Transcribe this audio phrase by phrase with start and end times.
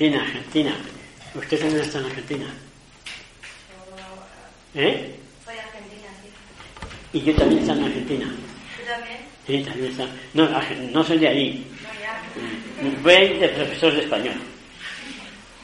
[0.00, 0.76] Argentina, Argentina.
[1.34, 2.46] ¿Usted también está en Argentina?
[4.74, 5.14] ¿Eh?
[5.44, 7.18] Soy argentina, sí.
[7.18, 8.34] Y yo también estoy en Argentina.
[8.78, 9.18] ¿Tú también?
[9.46, 10.06] Sí, también está.
[10.32, 10.48] No,
[10.90, 11.66] no soy de allí.
[11.82, 13.02] No, ya.
[13.02, 14.34] Voy a ir de profesor de español.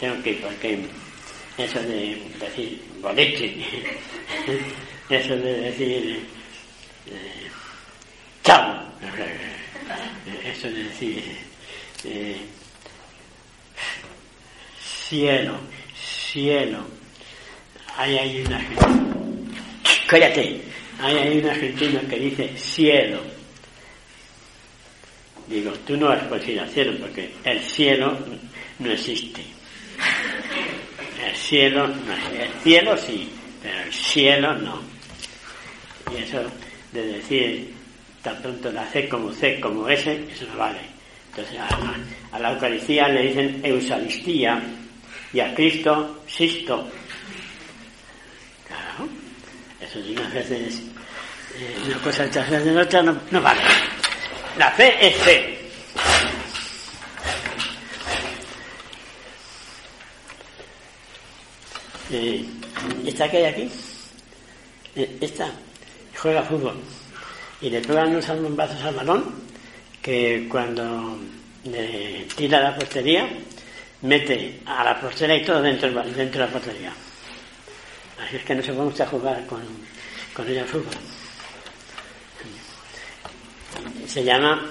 [0.01, 0.81] Tengo que ir porque
[1.57, 3.57] eso de decir boleche,
[5.09, 6.27] eso de decir
[7.07, 7.51] eh,
[8.45, 8.83] chavo,
[10.45, 11.25] eso de decir
[12.05, 12.37] eh,
[15.09, 15.59] cielo,
[15.95, 16.79] cielo.
[17.97, 18.61] Ahí hay una
[20.07, 20.61] cállate,
[21.01, 23.21] ahí hay un argentino que dice cielo.
[25.49, 28.19] Digo, tú no vas al cielo porque el cielo
[28.79, 29.43] no existe.
[31.25, 33.29] El cielo, no, el cielo sí,
[33.63, 34.83] pero el cielo no.
[36.13, 36.43] Y eso
[36.93, 37.75] de decir
[38.23, 40.81] tan pronto la C como C como S, eso no vale.
[41.31, 41.97] Entonces a,
[42.33, 44.63] a la Eucaristía le dicen Eusalistía
[45.33, 46.89] y a Cristo Sisto.
[48.67, 49.09] Claro,
[49.81, 50.83] eso de unas veces
[51.59, 53.61] eh, una cosa detrás de otra no, no vale.
[54.59, 55.59] La fe es fe.
[62.11, 62.45] Eh,
[63.05, 63.71] esta que hay aquí,
[64.95, 65.51] eh, esta
[66.17, 66.77] juega fútbol
[67.61, 69.35] y le pegan unos bombazos al balón
[70.01, 71.19] que cuando
[71.65, 73.29] le tira la portería
[74.03, 76.93] mete a la portera y todo dentro, dentro de la portería.
[78.25, 79.63] Así es que no se puede usted jugar con,
[80.35, 80.95] con ella fútbol.
[84.07, 84.67] Se llama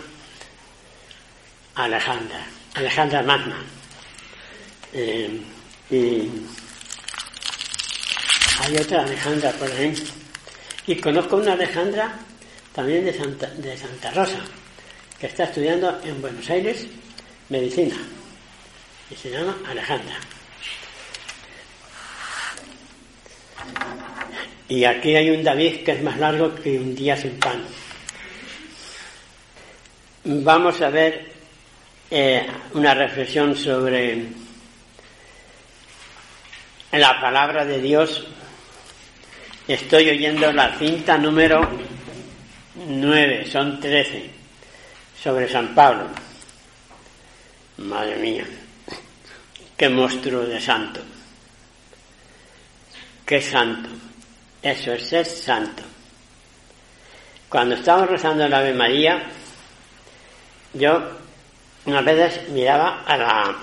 [1.76, 3.58] Alejandra, Alejandra Magna.
[4.94, 5.42] Eh,
[5.92, 6.30] y
[8.62, 9.94] hay otra Alejandra por ahí.
[10.88, 12.18] Y conozco una Alejandra
[12.74, 14.40] también de Santa, de Santa Rosa,
[15.20, 16.88] que está estudiando en Buenos Aires
[17.50, 17.96] medicina.
[19.10, 20.16] Y se llama Alejandra.
[24.68, 27.64] Y aquí hay un David que es más largo que un día sin pan.
[30.24, 31.32] Vamos a ver
[32.10, 34.26] eh, una reflexión sobre
[36.92, 38.26] la palabra de Dios.
[39.68, 41.62] Estoy oyendo la cinta número
[42.88, 44.30] 9, son 13,
[45.22, 46.08] sobre San Pablo.
[47.78, 48.46] Madre mía,
[49.78, 51.02] qué monstruo de santo.
[53.26, 53.90] Qué santo.
[54.62, 55.84] Eso es ser santo.
[57.50, 59.24] Cuando estábamos rezando la Ave María,
[60.74, 61.02] yo
[61.86, 63.56] unas veces miraba a la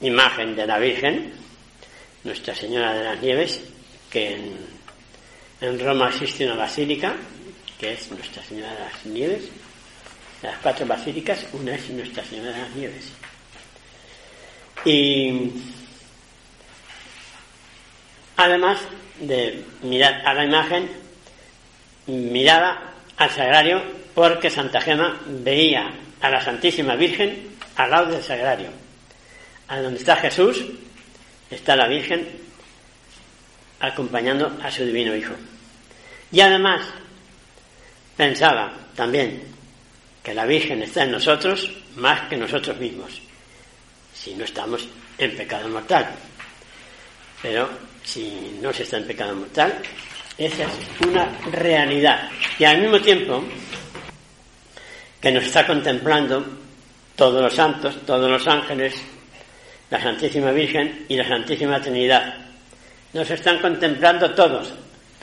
[0.00, 1.32] imagen de la Virgen,
[2.24, 3.60] Nuestra Señora de las Nieves,
[4.10, 4.56] que en,
[5.60, 7.14] en Roma existe una basílica,
[7.78, 9.48] que es Nuestra Señora de las Nieves.
[10.42, 13.12] Las cuatro basílicas, una es Nuestra Señora de las Nieves.
[14.86, 15.50] Y
[18.36, 18.78] además
[19.18, 20.88] de mirar a la imagen,
[22.06, 23.82] miraba al sagrario
[24.14, 25.90] porque Santa Gema veía
[26.20, 28.68] a la Santísima Virgen al lado del sagrario.
[29.66, 30.64] A donde está Jesús,
[31.50, 32.28] está la Virgen
[33.80, 35.34] acompañando a su divino Hijo.
[36.30, 36.82] Y además
[38.16, 39.42] pensaba también
[40.22, 43.20] que la Virgen está en nosotros más que nosotros mismos,
[44.26, 44.88] si no estamos
[45.18, 46.04] en pecado mortal.
[47.40, 47.68] Pero
[48.02, 49.78] si no se está en pecado mortal,
[50.36, 52.28] esa es una realidad.
[52.58, 53.44] Y al mismo tiempo
[55.20, 56.44] que nos está contemplando
[57.14, 58.96] todos los santos, todos los ángeles,
[59.90, 62.34] la Santísima Virgen y la Santísima Trinidad.
[63.12, 64.72] Nos están contemplando todos,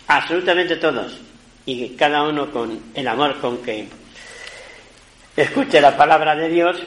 [0.08, 1.20] absolutamente todos,
[1.66, 3.86] y cada uno con el amor con que
[5.36, 6.82] escuche la palabra de Dios,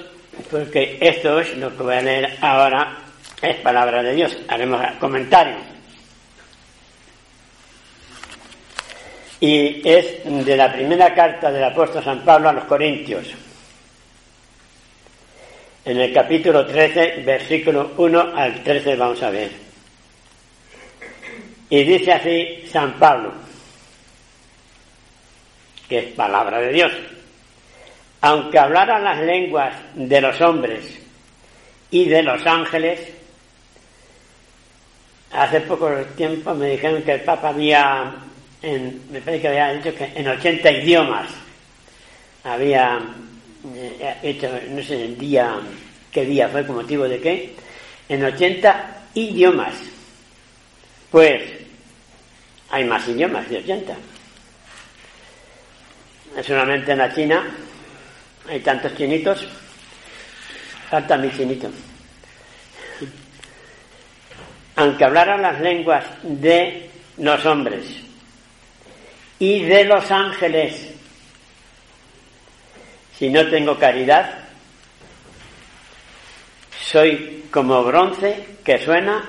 [0.50, 2.98] porque esto es lo que voy a leer ahora,
[3.40, 4.36] es palabra de Dios.
[4.48, 5.56] Haremos comentario.
[9.40, 13.26] Y es de la primera carta del apóstol San Pablo a los Corintios.
[15.84, 19.50] En el capítulo 13, versículo 1 al 13 vamos a ver.
[21.68, 23.32] Y dice así San Pablo,
[25.88, 26.92] que es palabra de Dios.
[28.20, 30.84] Aunque hablaran las lenguas de los hombres
[31.90, 33.00] y de los ángeles,
[35.32, 38.14] hace poco tiempo me dijeron que el Papa había,
[38.62, 41.28] en, me parece que había dicho que en 80 idiomas
[42.44, 43.00] había
[43.74, 45.56] eh, hecho, no sé el día,
[46.10, 47.54] qué día fue, con motivo de qué,
[48.08, 49.74] en 80 idiomas.
[51.10, 51.42] Pues
[52.70, 53.96] hay más idiomas de 80.
[56.42, 57.44] Solamente en la China
[58.48, 59.46] hay tantos chinitos,
[60.90, 61.70] falta mi chinito.
[64.76, 67.84] aunque hablara las lenguas de los hombres
[69.38, 70.92] y de los ángeles,
[73.18, 74.38] si no tengo caridad,
[76.78, 79.24] soy como bronce que suena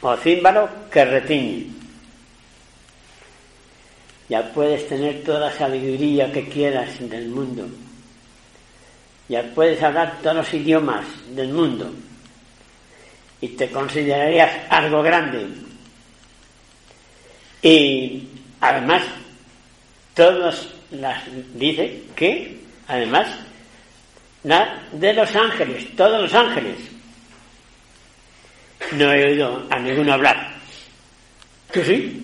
[0.00, 1.66] o címbalo que retiñe.
[4.28, 7.68] Ya puedes tener toda la sabiduría que quieras del mundo.
[9.28, 11.04] Ya puedes hablar todos los idiomas
[11.34, 11.92] del mundo.
[13.40, 15.46] Y te considerarías algo grande.
[17.62, 18.28] Y
[18.60, 19.02] además,
[20.14, 21.22] todos las
[21.54, 23.26] dice que, además,
[24.92, 26.76] de los ángeles, todos los ángeles.
[28.92, 30.54] No he oído a ninguno hablar.
[31.72, 32.22] ¿Tú sí?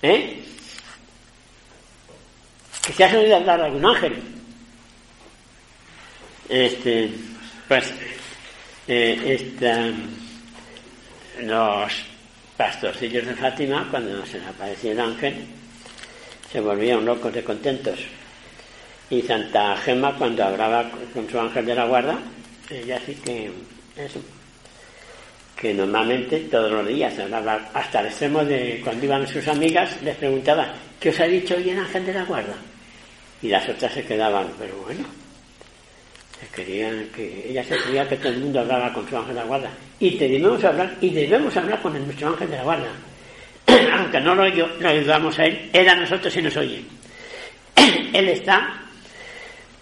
[0.00, 0.42] ¿Eh?
[2.86, 4.39] ¿Que se has oído hablar a algún ángel?
[6.50, 7.08] Este,
[7.68, 7.94] pues,
[8.88, 9.52] eh,
[11.42, 11.92] los
[12.56, 15.46] pastorcillos de Fátima, cuando se les apareció el ángel,
[16.50, 18.00] se volvían locos de contentos.
[19.10, 22.18] Y Santa Gema, cuando hablaba con su ángel de la guarda,
[22.68, 23.52] ella sí que
[23.96, 24.20] eso,
[25.54, 30.16] que normalmente todos los días hablaba hasta el extremo de cuando iban sus amigas, les
[30.16, 32.56] preguntaba, ¿qué os ha dicho hoy el ángel de la guarda?
[33.40, 35.19] Y las otras se quedaban, pero bueno,
[36.48, 39.46] querían que ella se creía que todo el mundo hablaba con su ángel de la
[39.46, 39.70] guarda.
[39.98, 42.92] Y debemos hablar, y debemos hablar con nuestro ángel de la guarda.
[43.92, 46.82] Aunque no lo, lo ayudamos a él, él a nosotros y nos oye.
[48.12, 48.80] él está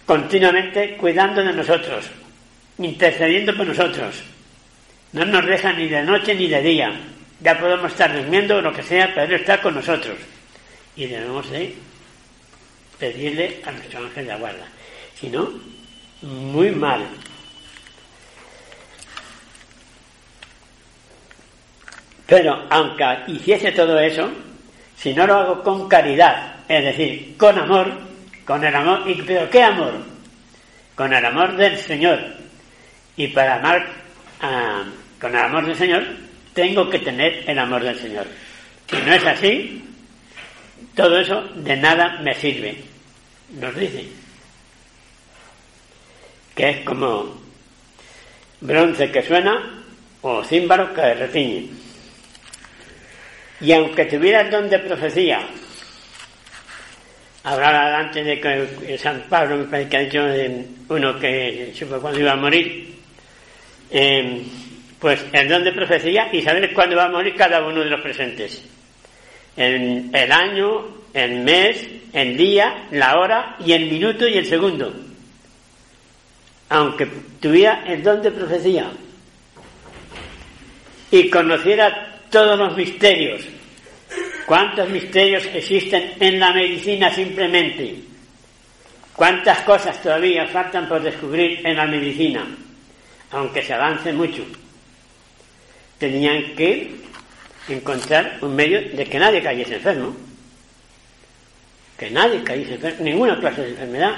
[0.05, 2.09] continuamente cuidando de nosotros,
[2.79, 4.23] intercediendo por nosotros.
[5.13, 6.89] No nos deja ni de noche ni de día.
[7.41, 10.17] Ya podemos estar durmiendo o lo que sea, pero Él está con nosotros.
[10.95, 11.73] Y debemos de
[12.99, 14.67] pedirle a nuestro ángel de la guarda.
[15.15, 15.49] Si no,
[16.21, 17.07] muy mal.
[22.27, 24.29] Pero aunque hiciese todo eso,
[24.95, 27.91] si no lo hago con caridad, es decir, con amor,
[28.45, 29.93] con el amor, ¿y, pero qué amor?
[30.95, 32.19] Con el amor del Señor.
[33.15, 33.87] Y para amar
[35.19, 36.03] con el amor del Señor,
[36.53, 38.27] tengo que tener el amor del Señor.
[38.87, 39.83] Si no es así,
[40.95, 42.83] todo eso de nada me sirve.
[43.59, 44.05] Nos dice
[46.59, 47.39] que es como
[48.59, 49.81] bronce que suena
[50.21, 51.69] o címbaro que retiñe.
[53.61, 55.39] Y aunque tuviera el don de profecía
[57.43, 60.19] hablaba antes de que San Pablo me parece que ha dicho
[60.89, 62.93] uno que supo cuando iba a morir
[63.89, 64.43] em,
[64.99, 68.01] pues el don de profecía y saber cuándo va a morir cada uno de los
[68.01, 68.61] presentes
[69.55, 75.08] el, el año el mes el día la hora y el minuto y el segundo
[76.69, 77.05] aunque
[77.39, 78.91] tuviera el don de profecía
[81.11, 83.41] y conociera todos los misterios
[84.49, 87.97] ¿Cuántos misterios existen en la medicina simplemente?
[89.15, 92.47] ¿Cuántas cosas todavía faltan por descubrir en la medicina?
[93.29, 94.43] Aunque se avance mucho.
[95.99, 96.95] Tenían que
[97.67, 100.17] encontrar un medio de que nadie cayese enfermo.
[101.95, 104.15] Que nadie cayese enfermo, ninguna clase de enfermedad.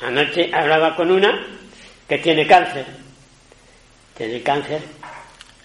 [0.00, 1.46] Anoche hablaba con una
[2.08, 2.86] que tiene cáncer.
[4.16, 4.80] Tiene cáncer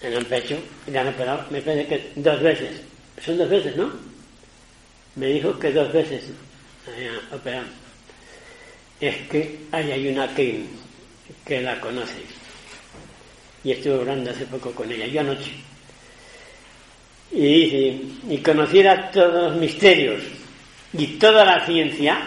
[0.02, 2.82] en el pecho y le han operado, me parece que dos veces
[3.24, 3.92] son dos veces, ¿no?
[5.16, 6.24] Me dijo que dos veces
[7.32, 7.66] operado.
[9.00, 10.64] Es que hay una que,
[11.44, 12.22] que la conoce.
[13.64, 15.52] Y estuve hablando hace poco con ella, yo anoche.
[17.30, 20.20] Y dice, y conociera todos los misterios
[20.92, 22.26] y toda la ciencia,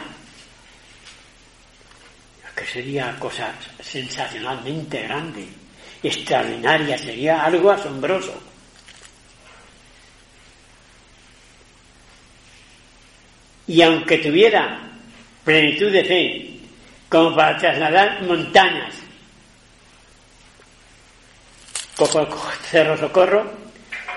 [2.55, 5.47] que sería cosa sensacionalmente grande,
[6.01, 8.41] extraordinaria, sería algo asombroso.
[13.67, 14.79] y aunque tuviera
[15.43, 16.59] plenitud de fe,
[17.09, 18.95] como para trasladar montañas,
[21.95, 22.27] cojo el
[22.69, 23.51] Cerro Socorro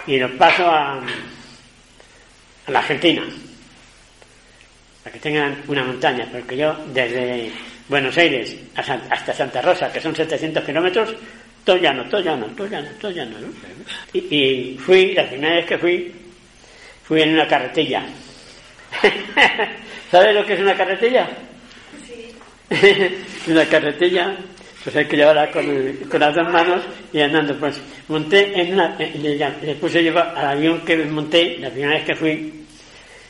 [0.07, 1.00] y lo paso a,
[2.66, 3.23] a la Argentina,
[5.02, 7.52] para que tengan una montaña, porque yo desde
[7.88, 11.14] Buenos Aires hasta Santa Rosa, que son 700 kilómetros,
[11.64, 13.37] todo llano, todo llano, todo llano, todo llano.
[14.12, 16.12] Y, y fui, la primera vez que fui,
[17.04, 18.04] fui en una carretilla
[20.11, 21.28] ¿Sabes lo que es una carretilla?
[22.07, 23.11] Sí.
[23.50, 24.37] una carretilla,
[24.83, 25.66] pues hay que llevarla con,
[26.21, 27.57] las dos manos y andando.
[27.59, 32.14] Pues monté en una, le, puse yo al avión que monté, la primera vez que
[32.14, 32.64] fui,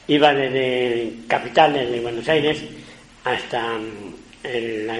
[0.07, 2.62] iba desde capital, desde Buenos Aires,
[3.25, 3.77] hasta
[4.42, 4.90] el,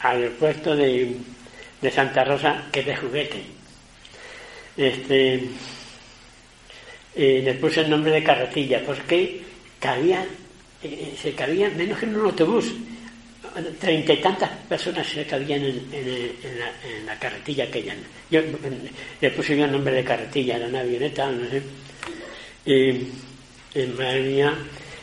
[0.00, 1.14] aeropuerto de,
[1.80, 3.42] de Santa Rosa, que es de juguete.
[4.76, 5.48] este,
[7.16, 9.42] le puse el nombre de carretilla, porque
[9.78, 10.24] cabía,
[10.82, 12.72] eh, se cabía menos que en un autobús.
[13.80, 17.94] Treinta y tantas personas se cabían en, la, carretilla aquella.
[18.30, 18.40] Yo
[19.20, 21.62] le puse yo el nombre de carretilla, era una avioneta, no sé.
[22.64, 23.08] Y,
[23.74, 24.54] en madre mía,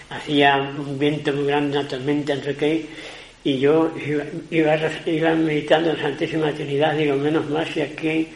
[0.09, 2.85] hacía un viento muy grande, una tormenta, entre qué,
[3.43, 3.91] y yo
[4.51, 4.75] iba,
[5.05, 8.27] iba, meditando en Santísima Trinidad, digo, menos mal si aquí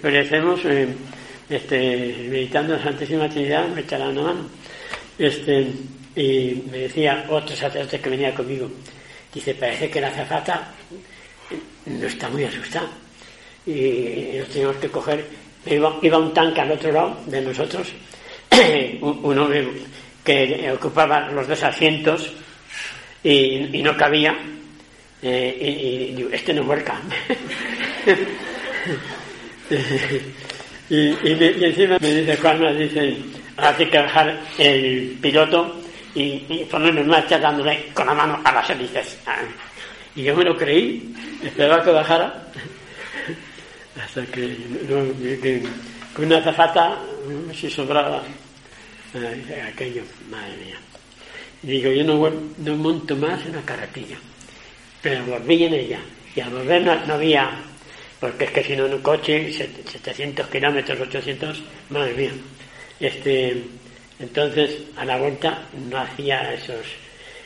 [0.00, 0.88] perecemos eh,
[1.48, 4.48] este, meditando en Santísima Trinidad, me echará una mano.
[5.18, 5.68] Este,
[6.16, 8.68] y me decía otro sacerdote que venía conmigo,
[9.32, 10.72] dice, parece que la azafata
[11.86, 12.88] no está muy asustada.
[13.66, 15.26] Y nos teníamos que coger,
[15.66, 17.92] iba, iba un tanque al otro lado de nosotros,
[19.00, 19.48] uno
[20.24, 22.32] que ocupaba los dos asientos
[23.22, 24.36] y, no cabía,
[25.22, 27.00] eh, y, este no vuelca.
[30.90, 31.14] y,
[31.64, 33.16] encima me dice Juan, me dice,
[33.56, 35.80] hay que dejar el piloto
[36.14, 39.18] y, ponerme en marcha dándole con la mano a las hélices.
[40.14, 42.46] Y yo me lo creí, esperaba que bajara,
[44.02, 44.56] hasta que,
[46.14, 46.98] con una zafata
[47.54, 48.22] si sobraba
[49.72, 50.78] aquello, madre mía.
[51.62, 54.16] Y digo, yo no, no monto más en la carretilla,
[55.02, 56.00] pero volví en ella.
[56.34, 57.50] Y al volver no, había,
[58.20, 62.32] porque es que si no en un coche, 700 kilómetros, 800, madre mía.
[63.00, 63.64] Este,
[64.18, 66.86] entonces, a la vuelta no hacía esos,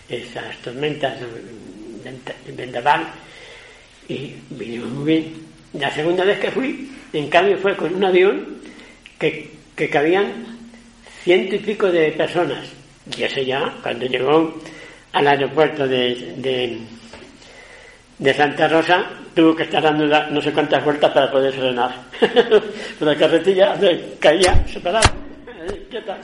[0.08, 3.12] esas tormentas de vendaval
[4.08, 5.34] y vinimos muy bien.
[5.74, 8.60] La segunda vez que fui, en cambio, fue con un avión
[9.18, 10.58] que, que cabían
[11.22, 12.79] ciento y pico de personas.
[13.16, 14.54] Y ese ya, cuando llegó
[15.12, 16.78] al aeropuerto de,
[18.18, 21.94] de, Santa Rosa, tuvo que estar dando no sé cuántas vueltas para poder frenar.
[23.00, 23.76] la carretilla
[24.18, 25.12] caía separada.
[25.90, 26.20] ¿Qué tal?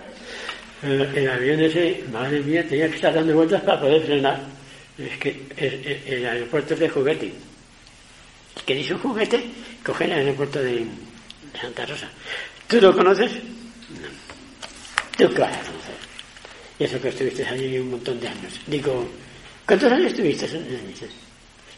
[0.83, 4.41] El, avión ese, madre mía, tenía que estar dando vueltas para poder frenar.
[4.99, 5.43] Es que
[6.07, 7.33] el, aeropuerto es de juguete.
[8.65, 9.45] ¿Queréis un juguete?
[9.85, 10.87] Coger el aeropuerto de
[11.61, 12.09] Santa Rosa.
[12.69, 13.33] ¿Tú lo conoces?
[13.33, 14.09] No.
[15.19, 15.45] ¿Tú qué?
[16.79, 18.61] Y eso que estuviste allí un montón de años.
[18.67, 19.09] Digo,
[19.67, 20.47] ¿cuántos años estuviste?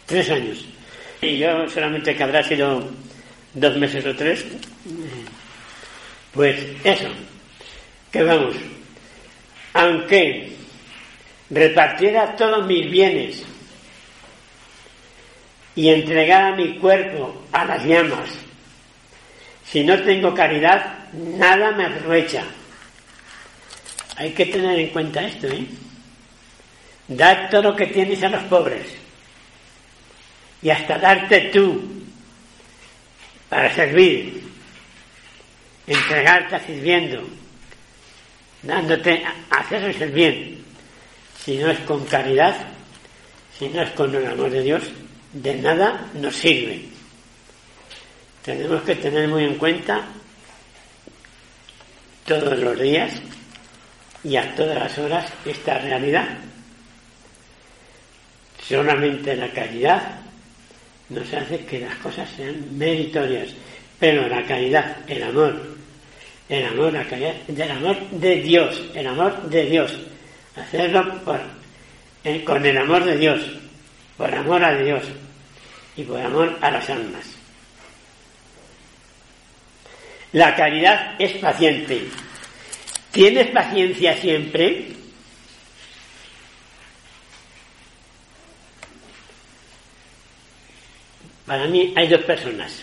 [0.06, 0.64] Tres años.
[1.20, 2.88] Y yo solamente que habrá sido
[3.54, 4.44] dos meses o tres.
[6.32, 7.08] Pues eso,
[8.10, 8.54] que vamos,
[9.72, 10.52] aunque
[11.50, 13.42] repartiera todos mis bienes
[15.74, 18.30] y entregara mi cuerpo a las llamas,
[19.64, 22.44] si no tengo caridad, nada me aprovecha.
[24.18, 25.64] Hay que tener en cuenta esto, ¿eh?
[27.06, 28.84] Dar todo lo que tienes a los pobres.
[30.60, 31.80] Y hasta darte tú
[33.48, 34.42] para servir.
[35.86, 37.22] Entregarte sirviendo
[38.62, 40.64] dándote a hacerles el bien.
[41.44, 42.56] Si no es con caridad,
[43.56, 44.82] si no es con el amor de Dios,
[45.32, 46.82] de nada nos sirve.
[48.44, 50.08] Tenemos que tener muy en cuenta
[52.26, 53.12] todos los días
[54.24, 56.28] y a todas las horas esta realidad.
[58.62, 60.20] Solamente la caridad
[61.08, 63.48] nos hace que las cosas sean meritorias,
[63.98, 65.76] pero la caridad, el amor,
[66.48, 69.98] el amor, la del amor de Dios, el amor de Dios.
[70.56, 71.40] Hacerlo por,
[72.24, 73.40] eh, con el amor de Dios,
[74.16, 75.04] por amor a Dios
[75.96, 77.24] y por amor a las almas.
[80.32, 82.02] La caridad es paciente.
[83.12, 84.88] ¿Tienes paciencia siempre?
[91.46, 92.82] Para mí hay dos personas.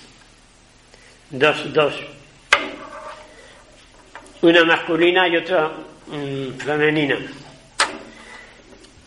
[1.29, 1.93] Dos, dos
[4.45, 5.71] una masculina y otra
[6.07, 7.17] mm, femenina,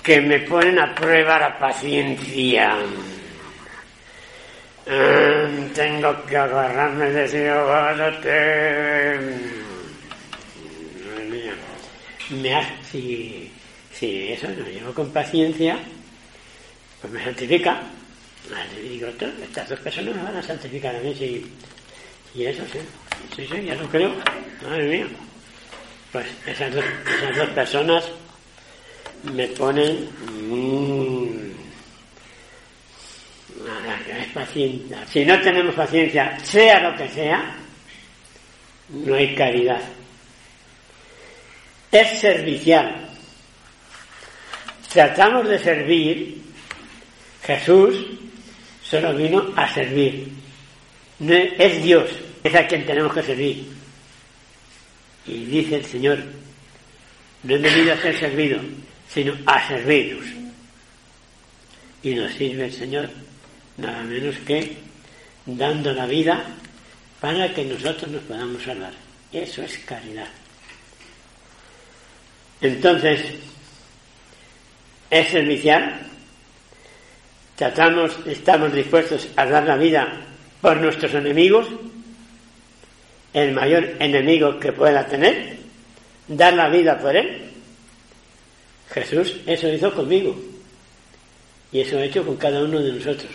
[0.03, 2.77] que me ponen a prueba la paciencia.
[4.87, 7.51] Mm, tengo que agarrarme de ese
[12.31, 13.51] me hace, si,
[13.93, 15.79] si eso lo llevo con paciencia,
[17.01, 17.83] pues me santifica.
[18.83, 21.47] Y digo, estas dos personas me van a santificar a mí si,
[22.35, 22.79] y eso sí.
[23.37, 24.15] Sí, sí, ya lo creo.
[24.63, 25.07] Madre mía.
[26.13, 28.05] Pues esas dos, esas dos personas
[29.25, 30.09] me ponen
[30.49, 31.39] mmm,
[34.33, 35.07] paciencia.
[35.07, 37.57] Si no tenemos paciencia, sea lo que sea,
[38.89, 39.83] no hay caridad.
[41.91, 43.09] Es servicial.
[44.93, 46.43] Tratamos de servir.
[47.45, 48.07] Jesús
[48.83, 50.29] solo vino a servir.
[51.21, 52.11] No es Dios
[52.43, 53.67] es a quien tenemos que servir.
[55.27, 56.19] Y dice el Señor,
[57.43, 58.61] no he venido a ser servido,
[59.09, 60.25] sino a serviros.
[62.03, 63.11] Y nos sirve el Señor
[63.77, 64.77] nada menos que
[65.47, 66.45] dando la vida
[67.21, 68.93] para que nosotros nos podamos salvar.
[69.33, 70.29] Eso es caridad.
[72.61, 73.21] Entonces,
[75.11, 76.01] es servicial.
[77.57, 80.27] Tratamos, estamos dispuestos a dar la vida
[80.61, 81.67] por nuestros enemigos,
[83.33, 85.59] el mayor enemigo que pueda tener,
[86.29, 87.51] dar la vida por él.
[88.91, 90.35] Jesús eso hizo conmigo
[91.71, 93.31] y eso ha hecho con cada uno de nosotros.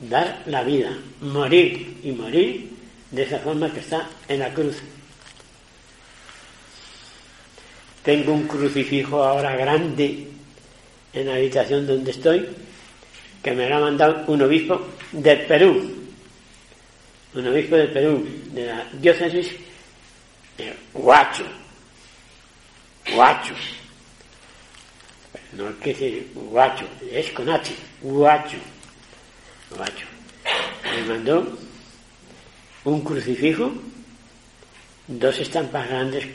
[0.00, 2.70] Dar la vida, morir y morir
[3.10, 4.76] de esa forma que está en la cruz.
[8.04, 10.28] Tengo un crucifijo ahora grande
[11.14, 12.46] en la habitación donde estoy,
[13.42, 15.90] que me lo ha mandado un obispo del Perú,
[17.32, 19.52] un obispo del Perú, de la diócesis
[20.58, 21.44] de Huacho,
[23.16, 23.54] Huacho,
[25.52, 28.58] no es que decir Huacho, es con H, Huacho,
[29.78, 30.06] Huacho,
[30.84, 31.58] me mandó
[32.84, 33.72] un crucifijo,
[35.08, 36.26] dos estampas grandes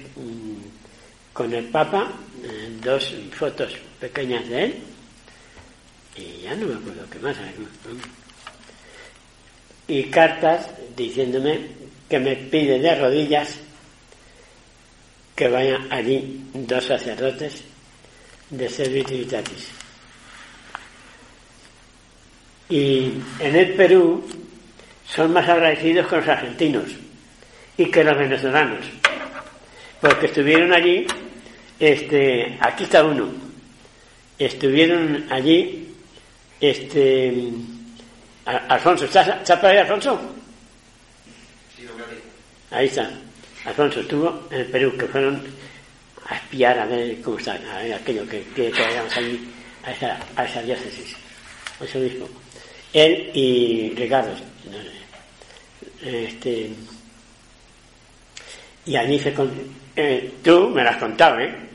[1.39, 2.06] con el Papa,
[2.43, 4.75] eh, dos fotos pequeñas de él,
[6.17, 7.38] y ya no me acuerdo qué más.
[9.88, 11.62] Y cartas diciéndome
[12.10, 13.56] que me pide de rodillas
[15.34, 17.63] que vayan allí dos sacerdotes
[18.49, 19.69] de Servitivitatis.
[22.67, 24.28] Y en el Perú
[25.08, 26.89] son más agradecidos con los argentinos
[27.78, 28.86] y que los venezolanos,
[30.02, 31.08] porque estuvieron allí,
[31.80, 33.30] este, aquí está uno,
[34.38, 35.88] estuvieron allí,
[36.60, 37.34] este,
[38.46, 40.20] Alfonso, ¿estás, por ahí, Alfonso?
[42.72, 43.10] Ahí está.
[43.65, 45.44] Alfonso estuvo en el Perú, que fueron
[46.28, 49.50] a espiar a ver cómo está, a ver aquello que quiere que vayamos allí,
[49.84, 51.15] a esa, a esa diócesis,
[51.82, 52.28] eso mismo.
[52.94, 54.32] Él y Ricardo,
[56.02, 56.72] este,
[58.86, 59.34] y allí se
[59.96, 61.69] eh, tú me lo has contado, ¿eh?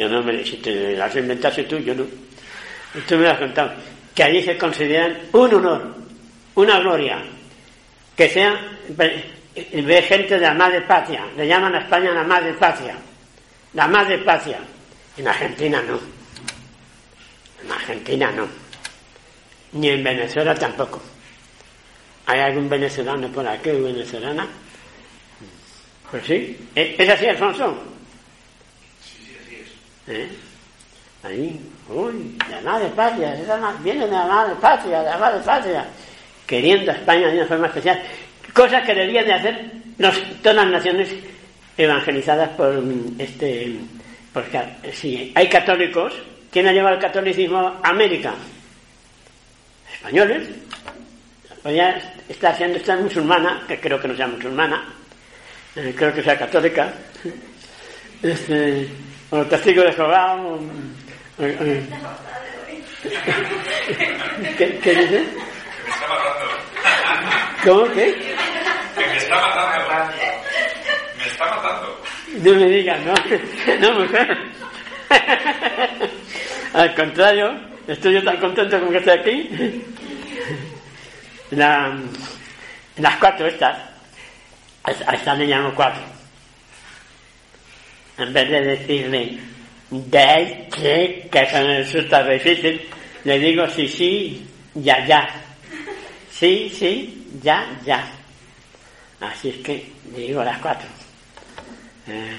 [0.00, 2.06] Yo no me, si te las inventaste tú, yo no.
[3.06, 3.72] Tú me lo has contado.
[4.14, 5.94] Que allí se consideran un honor,
[6.54, 7.22] una gloria,
[8.16, 12.96] que sea ve gente de la madre patria, le llaman a España la madre patria,
[13.74, 14.58] la madre patria.
[15.18, 16.00] En Argentina no.
[17.62, 18.48] En Argentina no.
[19.72, 21.02] Ni en Venezuela tampoco.
[22.24, 24.48] ¿Hay algún venezolano por aquí venezolana?
[26.10, 26.56] Pues sí.
[26.74, 27.76] ¿Es así, Alfonso?
[29.02, 29.68] Sí, sí, así es.
[30.10, 30.28] ¿Eh?
[31.22, 33.36] Ahí, uy, la madre patria,
[33.82, 35.86] viene de la madre patria, de la madre patria,
[36.46, 38.02] queriendo a España de una forma especial,
[38.52, 39.70] cosas que debían de hacer
[40.42, 41.14] todas las naciones
[41.76, 42.82] evangelizadas por
[43.18, 43.76] este,
[44.32, 44.60] porque
[44.92, 46.14] si hay católicos,
[46.50, 48.34] ¿quién ha llevado el catolicismo a América?
[49.92, 50.48] Españoles.
[51.62, 51.78] Pues
[52.28, 54.82] está haciendo esta musulmana, que creo que no sea musulmana,
[55.76, 56.90] eh, creo que sea católica,
[58.22, 58.88] este,
[59.30, 60.36] o testigo de Jehová,
[64.58, 65.20] ¿Qué, ¿Qué dice?
[65.84, 66.46] Me está matando.
[67.64, 67.84] ¿Cómo?
[67.94, 68.36] ¿Qué?
[68.96, 70.12] Que me está matando.
[71.16, 72.00] Me está matando.
[72.42, 73.14] No me digas, no.
[73.80, 74.38] No, mujer.
[76.74, 79.84] Al contrario, estoy yo tan contento con que esté aquí.
[81.50, 81.96] La,
[82.96, 83.76] las cuatro estas,
[84.84, 86.19] a estas le llamo cuatro.
[88.20, 89.38] En vez de decirle
[89.90, 92.80] de que, que eso me resulta difícil,
[93.24, 95.28] le digo sí, sí, ya, ya.
[96.30, 98.10] Sí, sí, ya, ya.
[99.20, 100.88] Así es que digo las cuatro.
[102.06, 102.38] Eh,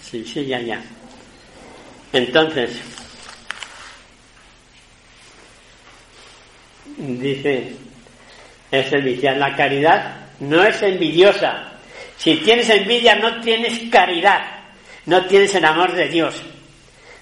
[0.00, 0.82] sí, sí, ya, ya.
[2.12, 2.80] Entonces,
[6.96, 7.76] dice
[8.70, 9.38] es servicial.
[9.38, 11.72] La caridad no es envidiosa.
[12.16, 14.55] Si tienes envidia no tienes caridad,
[15.06, 16.34] no tienes el amor de Dios.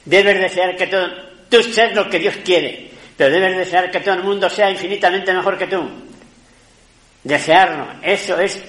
[0.04, 1.06] Debes desear que todo,
[1.48, 5.32] tú seas lo que Dios quiere, pero debes desear que todo el mundo sea infinitamente
[5.32, 5.82] mejor que tú.
[7.22, 8.62] Desearlo, eso es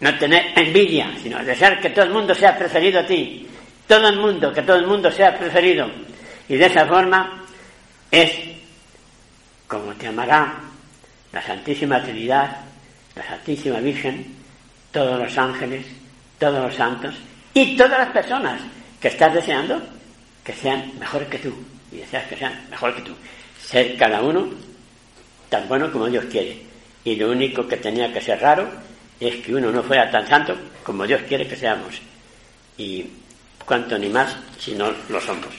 [0.00, 3.48] no tener envidia, sino desear que todo el mundo sea preferido a ti.
[3.86, 5.88] Todo el mundo, que todo el mundo sea preferido.
[6.48, 7.44] Y de esa forma
[8.10, 8.32] es
[9.68, 10.54] como te amará
[11.32, 12.58] la Santísima Trinidad,
[13.14, 14.34] la Santísima Virgen,
[14.92, 15.86] todos los ángeles,
[16.38, 17.14] todos los santos
[17.56, 18.60] y todas las personas
[19.00, 19.80] que estás deseando
[20.44, 21.54] que sean mejores que tú
[21.90, 23.12] y deseas que sean mejor que tú.
[23.58, 24.50] Ser cada uno
[25.48, 26.60] tan bueno como Dios quiere.
[27.02, 28.68] Y lo único que tenía que ser raro
[29.18, 31.98] es que uno no fuera tan santo como Dios quiere que seamos.
[32.76, 33.06] Y
[33.64, 35.54] cuanto ni más si no lo somos.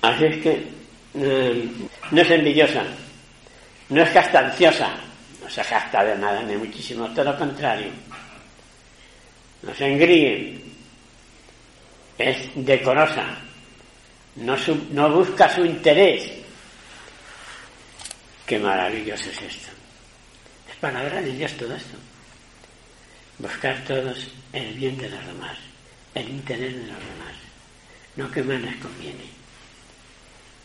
[0.00, 0.66] Así es que
[1.14, 1.68] eh,
[2.10, 2.82] no es envidiosa,
[3.90, 4.96] no es castanciosa,
[5.40, 7.92] no se jacta de nada, ni muchísimo, todo lo contrario.
[9.62, 10.60] No se engríe,
[12.18, 13.38] es decorosa,
[14.36, 16.30] no, busca su interés.
[18.46, 19.68] Qué maravilloso es esto.
[20.70, 21.96] Es palabra de Dios todo esto.
[23.38, 25.56] Buscar todos el bien de los demás,
[26.14, 27.34] el interés de los demás,
[28.16, 29.24] no que más les conviene.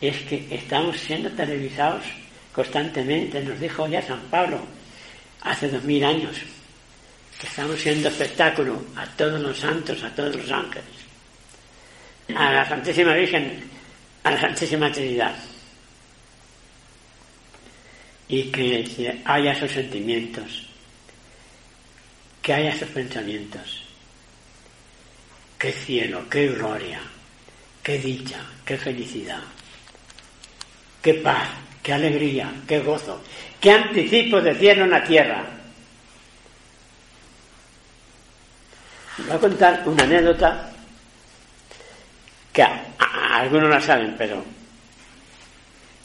[0.00, 2.04] Es que estamos siendo televisados
[2.52, 4.60] constantemente, nos dijo ya San Pablo
[5.40, 6.36] hace dos mil años,
[7.46, 10.84] estamos siendo espectáculo a todos los santos, a todos los ángeles,
[12.34, 13.64] a la Santísima Virgen,
[14.24, 15.34] a la Santísima Trinidad.
[18.28, 20.66] Y que haya esos sentimientos,
[22.42, 23.84] que haya esos pensamientos.
[25.58, 27.00] Qué cielo, qué gloria,
[27.82, 29.40] qué dicha, qué felicidad,
[31.02, 31.48] qué paz,
[31.82, 33.22] qué alegría, qué gozo,
[33.60, 35.57] qué anticipo de cielo en la tierra.
[39.18, 40.70] Voy a contar una anécdota
[42.52, 44.44] que algunos la saben, pero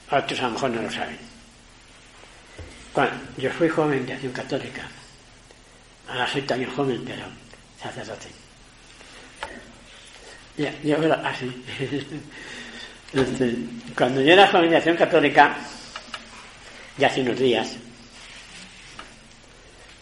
[0.09, 1.17] otros a lo mejor no lo saben.
[2.91, 4.83] Cuando yo fui joven de acción católica,
[6.07, 7.25] ahora soy también joven, pero
[7.81, 8.27] sacerdote.
[10.57, 11.63] Ya, yo así.
[13.13, 13.55] Este,
[13.95, 15.55] cuando yo era joven de acción católica,
[16.97, 17.75] ya hace unos días,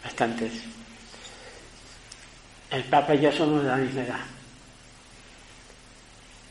[0.01, 0.53] bastantes,
[2.71, 4.19] el Papa y yo somos de la misma edad.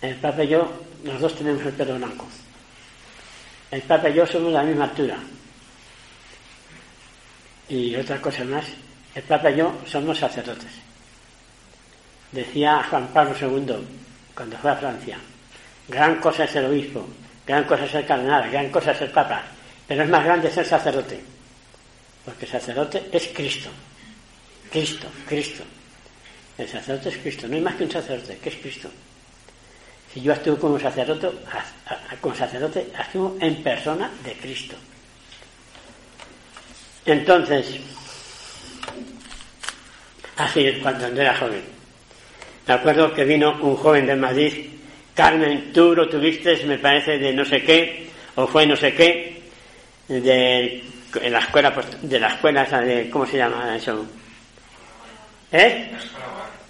[0.02, 0.72] El Papa y yo,
[1.04, 2.26] los dos tenemos el pelo blanco.
[3.70, 5.16] El Papa y yo somos de la misma altura.
[7.68, 8.66] Y otra cosa más,
[9.14, 10.72] el Papa y yo somos sacerdotes.
[12.32, 13.76] Decía Juan Pablo II
[14.34, 15.18] cuando fue a Francia,
[15.90, 17.04] Gran cosa es el obispo,
[17.44, 19.42] gran cosa es el cardenal, gran cosa es el papa,
[19.88, 21.20] pero es más grande ser sacerdote,
[22.24, 23.70] porque sacerdote es Cristo,
[24.70, 25.64] Cristo, Cristo.
[26.60, 28.90] El sacerdote es Cristo, no hay más que un sacerdote, que es Cristo.
[30.12, 31.30] Si yo actúo como sacerdote,
[32.20, 34.76] como sacerdote, actúo en persona de Cristo.
[37.06, 37.76] Entonces,
[40.36, 41.62] así es cuando era joven.
[42.66, 44.66] Me acuerdo que vino un joven de Madrid
[45.14, 49.42] Carmen, tú lo tuviste, me parece, de no sé qué, o fue no sé qué,
[50.08, 50.82] de
[51.30, 52.68] la escuela, de la escuela,
[53.10, 54.19] ¿cómo se llama eso?
[55.52, 55.90] ¿Eh?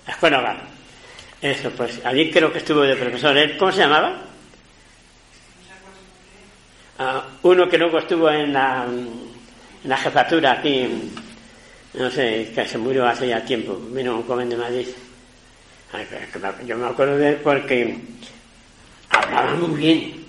[0.07, 0.63] Escuela hogar.
[1.41, 3.37] Eso, pues allí creo que estuvo de profesor.
[3.37, 3.57] ¿eh?
[3.59, 4.23] ¿Cómo se llamaba?
[6.99, 10.87] Ah, uno que luego estuvo en la, en la jefatura aquí,
[11.95, 14.87] no sé, que se murió hace ya tiempo, vino un joven de Madrid.
[16.67, 17.99] Yo me acuerdo de él porque
[19.09, 20.25] hablaba muy bien.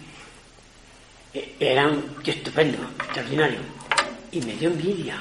[1.33, 3.59] E, era un estupendo, extraordinario.
[4.31, 5.17] Y me dio envidia.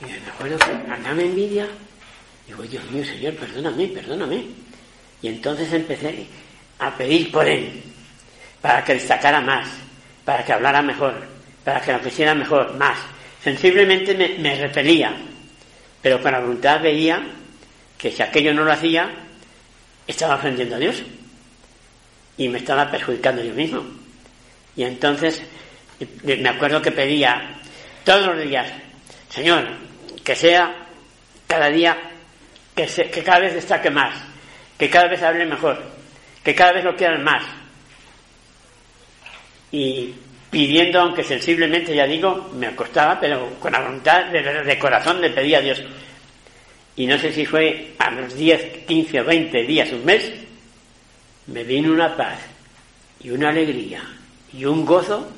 [0.00, 1.68] Y me acuerdo que andaba envidia.
[2.50, 4.44] Digo, Dios mío, Señor, perdóname, perdóname.
[5.22, 6.26] Y entonces empecé
[6.80, 7.80] a pedir por él,
[8.60, 9.68] para que destacara más,
[10.24, 11.14] para que hablara mejor,
[11.64, 12.98] para que lo quisiera mejor, más.
[13.40, 15.14] Sensiblemente me, me repelía,
[16.02, 17.22] pero con la voluntad veía
[17.96, 19.08] que si aquello no lo hacía,
[20.08, 21.04] estaba ofendiendo a Dios
[22.36, 23.84] y me estaba perjudicando yo mismo.
[24.74, 25.40] Y entonces
[26.24, 27.60] me acuerdo que pedía
[28.04, 28.72] todos los días,
[29.28, 29.68] Señor,
[30.24, 30.88] que sea
[31.46, 32.10] cada día,
[32.74, 34.14] que, cada vez destaque más,
[34.78, 35.82] que cada vez hable mejor,
[36.42, 37.44] que cada vez lo quieran más.
[39.72, 40.14] Y
[40.50, 45.30] pidiendo, aunque sensiblemente, ya digo, me costaba, pero con la voluntad de, de corazón le
[45.30, 45.82] pedía a Dios.
[46.96, 50.32] Y no sé si fue a los 10, 15 o 20 días, un mes,
[51.46, 52.38] me vino una paz
[53.20, 54.02] y una alegría
[54.52, 55.30] y un gozo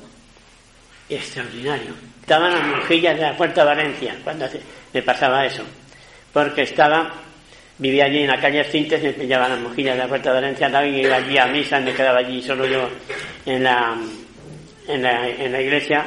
[1.09, 1.93] extraordinario.
[2.21, 4.47] Estaban las monjillas de la Puerta de Valencia cuando
[4.93, 5.63] me pasaba eso,
[6.33, 7.13] porque estaba,
[7.77, 10.85] vivía allí en la calle Cintes, me pillaban las monjillas de la Puerta de Valencia,
[10.85, 12.89] y iba allí a misa, me quedaba allí solo yo
[13.45, 13.95] en la,
[14.87, 16.05] en la, en la iglesia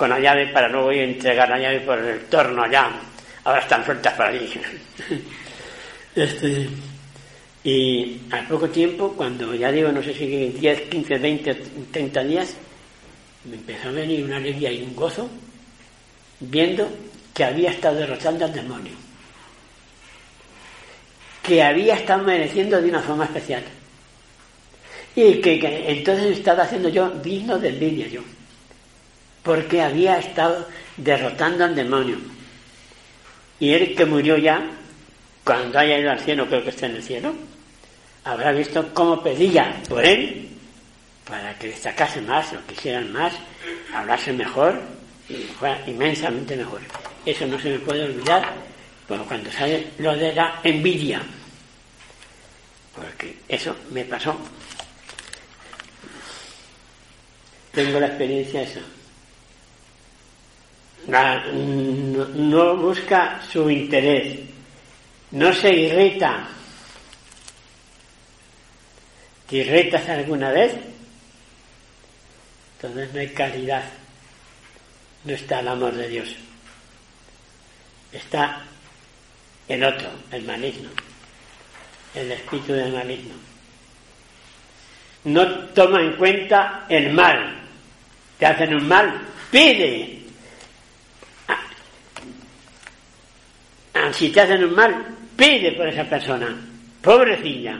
[0.00, 2.90] con la llave para luego ir a entregar la llave por el torno allá.
[3.44, 4.48] Ahora están sueltas para allí.
[6.12, 6.68] Este,
[7.62, 11.54] y al poco tiempo, cuando ya digo, no sé si 10, 15, 20,
[11.92, 12.56] 30 días,
[13.44, 15.30] me empezó a venir una alegría y un gozo
[16.40, 16.90] viendo
[17.32, 18.92] que había estado derrotando al demonio,
[21.42, 23.62] que había estado mereciendo de una forma especial
[25.14, 28.22] y que, entonces estaba haciendo yo digno de envidia yo.
[29.42, 32.18] porque había estado derrotando al demonio.
[33.58, 34.62] Y él que murió ya,
[35.44, 37.34] cuando haya ido al cielo, creo que está en el cielo,
[38.24, 40.48] habrá visto cómo pedía por él
[41.24, 43.32] para que destacase más, lo quisieran más,
[43.94, 44.78] hablase mejor
[45.28, 46.80] y fuera inmensamente mejor.
[47.24, 48.52] Eso no se me puede olvidar
[49.18, 51.20] cuando sale lo de la envidia,
[52.94, 54.38] porque eso me pasó.
[57.72, 58.80] Tengo la experiencia esa.
[61.06, 64.40] no, no busca su interés,
[65.32, 66.48] no se irrita.
[69.48, 70.72] ¿Te irritas alguna vez?
[72.76, 73.84] Entonces no hay caridad,
[75.24, 76.28] no está el amor de Dios,
[78.12, 78.69] está
[79.70, 80.88] el otro, el maligno,
[82.14, 83.34] el espíritu del maligno.
[85.24, 87.54] No toma en cuenta el mal,
[88.36, 90.22] te hacen un mal, pide.
[91.46, 91.60] Ah,
[93.94, 95.06] ah, si te hacen un mal,
[95.36, 96.56] pide por esa persona,
[97.00, 97.78] pobrecilla,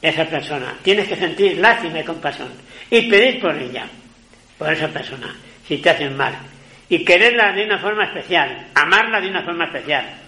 [0.00, 0.76] esa persona.
[0.82, 2.52] Tienes que sentir lástima y compasión
[2.90, 3.88] y pedir por ella
[4.56, 5.34] por esa persona,
[5.66, 6.34] si te hacen mal.
[6.88, 10.21] Y quererla de una forma especial, amarla de una forma especial.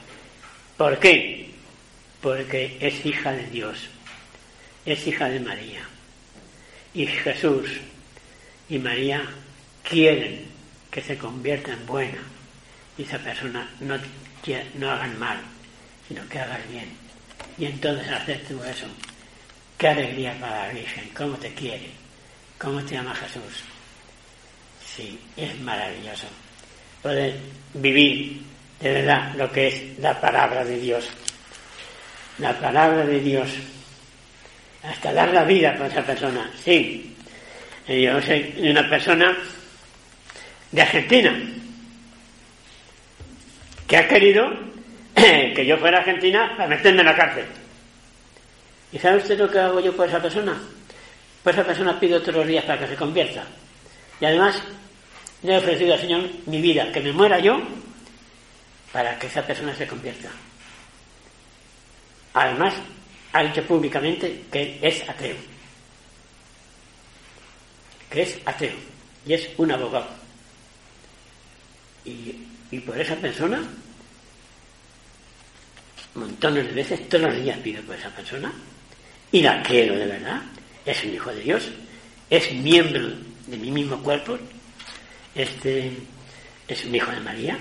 [0.77, 1.51] ¿Por qué?
[2.21, 3.89] Porque es hija de Dios,
[4.85, 5.87] es hija de María.
[6.95, 7.71] Y Jesús
[8.69, 9.25] y María
[9.83, 10.47] quieren
[10.91, 12.23] que se convierta en buena
[12.97, 13.97] y esa persona no,
[14.75, 15.41] no hagan mal,
[16.09, 16.89] sino que hagan bien.
[17.59, 18.87] Y entonces hacer tú eso.
[19.79, 21.91] Qué alegría para la Virgen, cómo te quiere,
[22.59, 23.65] cómo te ama Jesús.
[24.85, 26.27] Sí, es maravilloso
[27.03, 27.39] poder
[27.75, 28.41] vivir
[28.85, 31.09] de verdad lo que es la palabra de Dios.
[32.39, 33.49] La palabra de Dios.
[34.83, 36.51] Hasta dar la vida por esa persona.
[36.63, 37.17] Sí.
[37.89, 39.35] Yo soy una persona
[40.71, 41.35] de Argentina
[43.87, 44.51] que ha querido
[45.15, 47.47] que yo fuera a Argentina para meterme en la cárcel.
[48.93, 50.61] ¿Y sabe usted lo que hago yo por esa persona?
[51.43, 53.45] Pues esa persona pido todos los días para que se convierta.
[54.21, 54.63] Y además
[55.43, 57.63] le he ofrecido al Señor mi vida, que me muera yo,
[58.95, 60.31] para que esa persona se convierta.
[62.33, 62.75] Además,
[63.33, 65.35] ha dicho públicamente que es ateo.
[68.09, 68.77] Que es ateo.
[69.27, 70.07] Y es un abogado.
[72.05, 73.65] Y, por esa persona,
[76.15, 78.53] montones de veces, todos los días pido por esa persona,
[79.33, 80.41] y la quiero de verdad,
[80.87, 81.69] es un hijo de Dios,
[82.31, 83.11] es miembro
[83.49, 84.39] de mi mismo cuerpo,
[85.35, 85.93] este
[86.69, 87.59] es un hijo de María,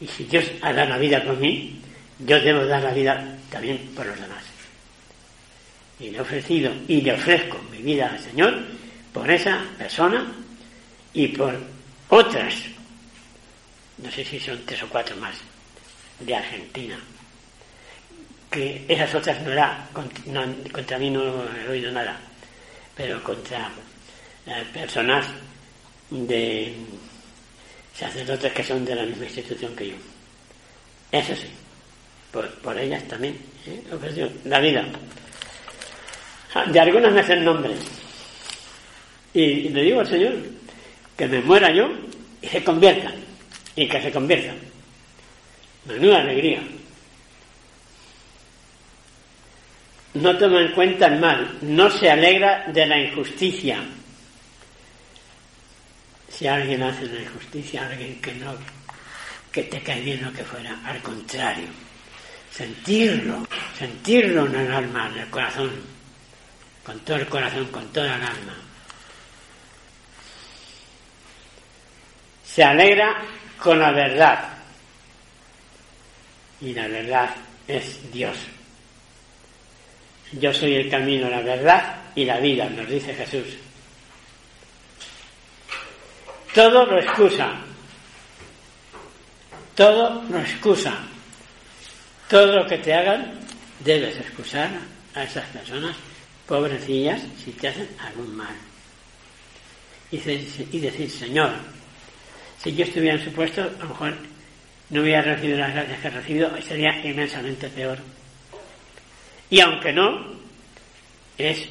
[0.00, 1.80] y si Dios ha dado la vida por mí,
[2.18, 4.44] yo debo dar la vida también por los demás.
[6.00, 8.54] Y le he ofrecido y le ofrezco mi vida al Señor
[9.12, 10.32] por esa persona
[11.12, 11.56] y por
[12.08, 12.54] otras,
[13.98, 15.36] no sé si son tres o cuatro más,
[16.20, 16.98] de Argentina.
[18.50, 22.20] Que esas otras no era, contra mí no he oído nada,
[22.96, 23.70] pero contra
[24.72, 25.26] personas
[26.10, 26.74] de
[27.94, 29.94] sacerdotes que son de la misma institución que yo.
[31.12, 31.48] Eso sí,
[32.32, 33.82] por, ellas también, ¿eh?
[34.44, 34.84] la vida.
[36.54, 37.78] Ah, de algunas me hacen nombres.
[39.32, 40.34] Y, le digo al Señor
[41.16, 41.88] que me muera yo
[42.42, 43.14] y se conviertan.
[43.76, 44.56] Y que se conviertan.
[45.86, 46.62] Menuda alegría.
[50.14, 53.84] No toma en cuenta el mal, no se alegra de la injusticia
[56.36, 58.54] si alguien hace una injusticia, alguien que no,
[59.52, 61.68] que te cae bien lo que fuera, al contrario,
[62.50, 63.46] sentirlo,
[63.78, 65.70] sentirlo en el alma, en el corazón,
[66.84, 68.56] con todo el corazón, con toda el alma.
[72.44, 73.22] Se alegra
[73.58, 74.50] con la verdad.
[76.60, 77.34] Y la verdad
[77.66, 78.36] es Dios.
[80.32, 83.56] Yo soy el camino, la verdad y la vida, nos dice Jesús.
[86.54, 87.52] Todo lo excusa.
[89.74, 90.94] Todo lo excusa.
[92.28, 93.40] Todo lo que te hagan,
[93.80, 94.70] debes excusar
[95.14, 95.96] a esas personas,
[96.46, 98.54] pobrecillas, si te hacen algún mal.
[100.12, 101.50] Y, decir, Señor,
[102.62, 104.14] si yo estuviera en su puesto, a lo mejor
[104.90, 107.98] no hubiera recibido las gracias que he recibido, sería inmensamente peor.
[109.50, 110.34] Y aunque no,
[111.36, 111.68] es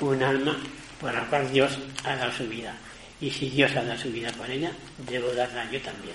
[0.00, 0.56] un alma
[1.00, 2.76] por la cual Dios ha dado su vida.
[3.20, 6.14] Y si Dios ha dado su vida por ella, debo darla yo también.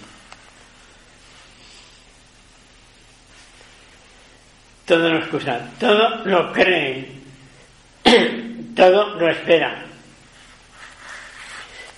[4.86, 7.22] Todo lo excusa, todo lo creen,
[8.76, 9.86] todo lo espera,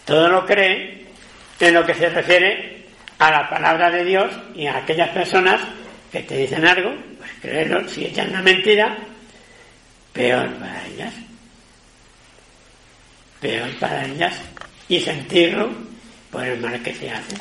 [0.05, 1.07] Todo lo cree
[1.59, 2.85] en lo que se refiere
[3.19, 5.61] a la palabra de Dios y a aquellas personas
[6.11, 8.97] que te dicen algo, pues creerlo, si echan una mentira,
[10.11, 11.13] peor para ellas.
[13.39, 14.39] Peor para ellas.
[14.93, 15.71] Y sentirlo
[16.29, 17.35] por el mal que se hace.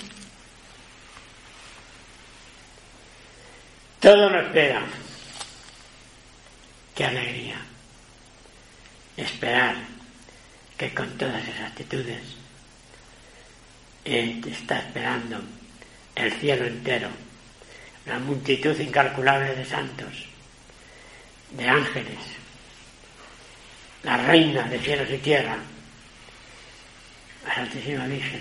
[4.01, 4.83] Todo lo espera.
[6.95, 7.61] Qué alegría.
[9.19, 9.77] Esperar
[10.79, 12.23] que con todas esas actitudes
[14.03, 15.39] está esperando
[16.15, 17.11] el cielo entero,
[18.07, 20.25] la multitud incalculable de santos,
[21.51, 22.19] de ángeles,
[24.05, 25.59] la reina de cielos y tierra,
[27.45, 28.41] la Santísima Virgen,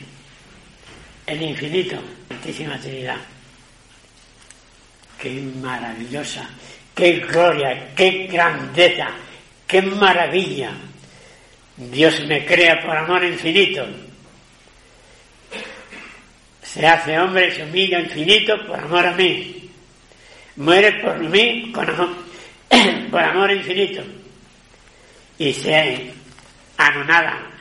[1.26, 1.98] el infinito,
[2.30, 3.18] Santísima Trinidad.
[5.20, 5.30] Qué
[5.62, 6.50] maravillosa,
[6.96, 9.10] qué gloria, qué grandeza,
[9.68, 10.72] qué maravilla.
[11.78, 13.86] Dios me crea por amor infinito.
[16.64, 19.70] Se hace hombre y se humilla infinito por amor a mí.
[20.56, 22.10] Muere por mí con amor,
[23.12, 24.04] por amor infinito.
[25.38, 26.12] Y se
[26.78, 27.52] anonada,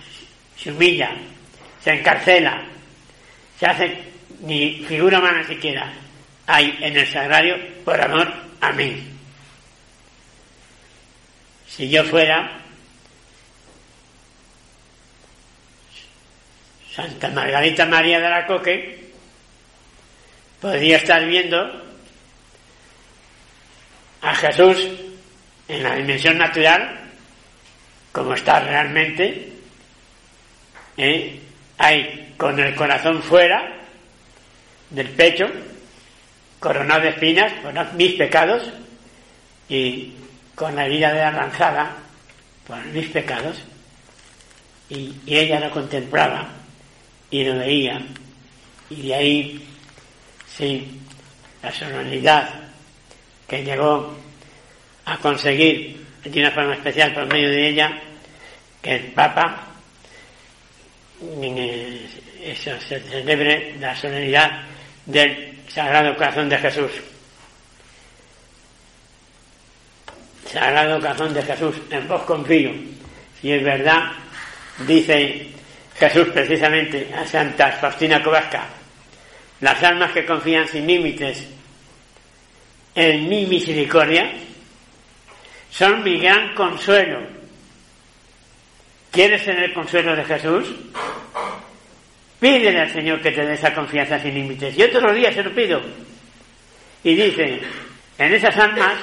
[0.56, 1.16] se humilla,
[1.82, 2.64] se encarcela,
[3.58, 4.04] se hace
[4.40, 5.92] ni figura humana siquiera.
[6.46, 9.06] Hay en el sagrario por amor a mí.
[11.66, 12.60] Si yo fuera
[16.94, 19.12] Santa Margarita María de la Coque,
[20.60, 21.56] podría estar viendo
[24.22, 24.88] a Jesús
[25.68, 27.10] en la dimensión natural,
[28.12, 29.52] como está realmente,
[30.96, 31.40] ¿eh?
[31.82, 33.72] Hay con el corazón fuera
[34.90, 35.46] del pecho,
[36.58, 38.70] coronado de espinas por mis pecados,
[39.66, 40.12] y
[40.54, 41.96] con la herida de la lanzada
[42.66, 43.56] por mis pecados,
[44.90, 46.48] y, y ella lo contemplaba
[47.30, 47.98] y lo veía.
[48.90, 49.66] Y de ahí,
[50.54, 51.00] sí,
[51.62, 52.50] la solemnidad
[53.48, 54.18] que llegó
[55.06, 57.98] a conseguir de una forma especial por medio de ella
[58.82, 59.69] que el Papa
[62.42, 64.62] eso, se celebre la solemnidad
[65.06, 66.90] del Sagrado Corazón de Jesús.
[70.50, 72.72] Sagrado Corazón de Jesús, en vos confío.
[73.40, 74.12] Si es verdad,
[74.86, 75.48] dice
[75.98, 78.64] Jesús precisamente a Santa Faustina Kowalska,
[79.60, 81.46] las almas que confían sin límites
[82.94, 84.32] en mi misericordia
[85.70, 87.20] son mi gran consuelo.
[89.10, 90.68] ¿Quieres tener el consuelo de Jesús?
[92.40, 94.74] Pídele al Señor que te dé esa confianza sin límites.
[94.76, 95.80] Yo todos los días se lo pido.
[97.04, 97.60] Y dice,
[98.18, 98.94] en esas almas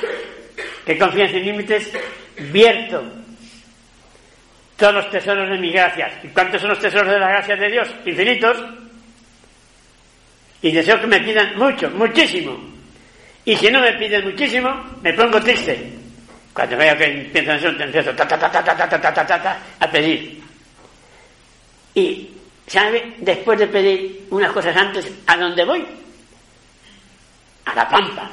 [0.85, 1.91] que confían sin límites,
[2.51, 3.03] vierto
[4.77, 6.13] todos los tesoros de mi gracias.
[6.23, 7.87] ¿Y cuántos son los tesoros de la gracia de Dios?
[8.05, 8.63] Infinitos.
[10.61, 12.57] Y deseo que me pidan mucho, muchísimo.
[13.43, 14.69] Y si no me piden muchísimo,
[15.01, 15.93] me pongo triste.
[16.53, 19.59] Cuando veo que empiezo eso, empiezo ta, ta, ta, ta, ta, ta, ta, ta, ta,
[19.79, 20.41] a pedir.
[21.95, 22.29] Y,
[22.67, 23.15] ¿sabe?
[23.19, 25.85] Después de pedir unas cosas antes, ¿a dónde voy?
[27.65, 28.29] A la Pampa.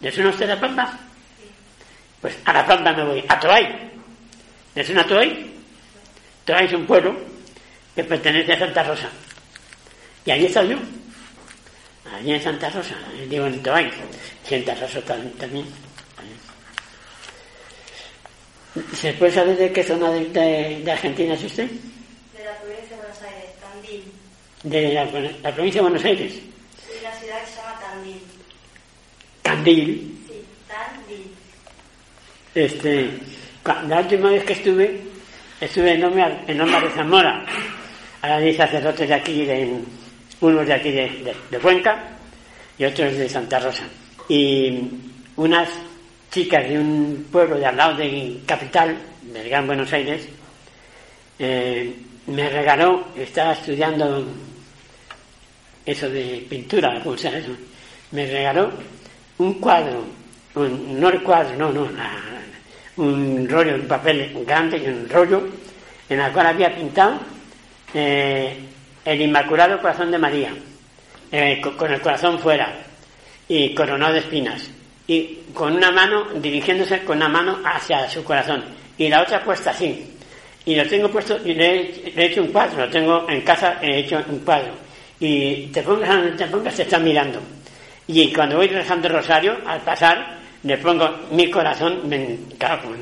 [0.00, 0.98] ¿Le suena usted la Pampa?
[2.20, 3.90] Pues a la Pampa me voy, a Troay
[4.74, 5.50] ¿Es una Toy?
[6.44, 7.16] Toy es un pueblo
[7.94, 9.08] que pertenece a Santa Rosa.
[10.24, 10.76] Y allí estoy yo.
[12.14, 12.94] Allí en Santa Rosa,
[13.28, 13.90] digo en Toay.
[14.48, 15.66] Santa Rosa también.
[18.94, 21.68] ¿Se puede saber de qué zona de, Argentina es usted?
[21.68, 24.04] De la provincia de Buenos Aires, Tandil.
[24.62, 26.32] De la, provincia de Buenos Aires.
[26.32, 28.20] Sí, la ciudad se llama Tandil.
[29.42, 30.18] ¿Tandil?
[30.26, 31.30] Sí, Tandil.
[32.54, 33.10] Este,
[33.88, 35.00] la última vez que estuve,
[35.60, 37.44] estuve en Omar, en de Zamora.
[38.22, 39.78] Ahora hay sacerdotes de aquí, de,
[40.40, 42.16] unos de aquí de, de, Cuenca
[42.76, 43.84] y otros de Santa Rosa.
[44.28, 44.80] Y
[45.36, 45.68] unas
[46.30, 50.28] chicas de un pueblo de al lado de capital, del Gran Buenos Aires,
[51.38, 51.94] eh,
[52.26, 54.26] me regaló, estaba estudiando
[55.88, 57.52] eso de pintura, ¿cómo se eso?
[58.12, 58.70] Me regaló
[59.38, 60.04] un cuadro,
[60.54, 62.10] no el cuadro, no, no, la,
[62.98, 65.48] un rollo, un papel grande un rollo
[66.10, 67.18] en el cual había pintado
[67.94, 68.54] eh,
[69.02, 70.52] el Inmaculado Corazón de María,
[71.32, 72.70] eh, con, el corazón fuera
[73.48, 74.70] y coronado de espinas,
[75.06, 78.62] y con una mano, dirigiéndose con una mano hacia su corazón,
[78.98, 80.14] y la otra puesta así.
[80.66, 84.00] Y lo tengo puesto, y le, he hecho un cuadro, lo tengo en casa, he
[84.00, 84.87] hecho un cuadro.
[85.20, 87.40] Y te pongas te pongas, te están mirando.
[88.06, 92.10] Y cuando voy rezando el rosario, al pasar, le pongo mi corazón,
[92.58, 92.98] claro, pues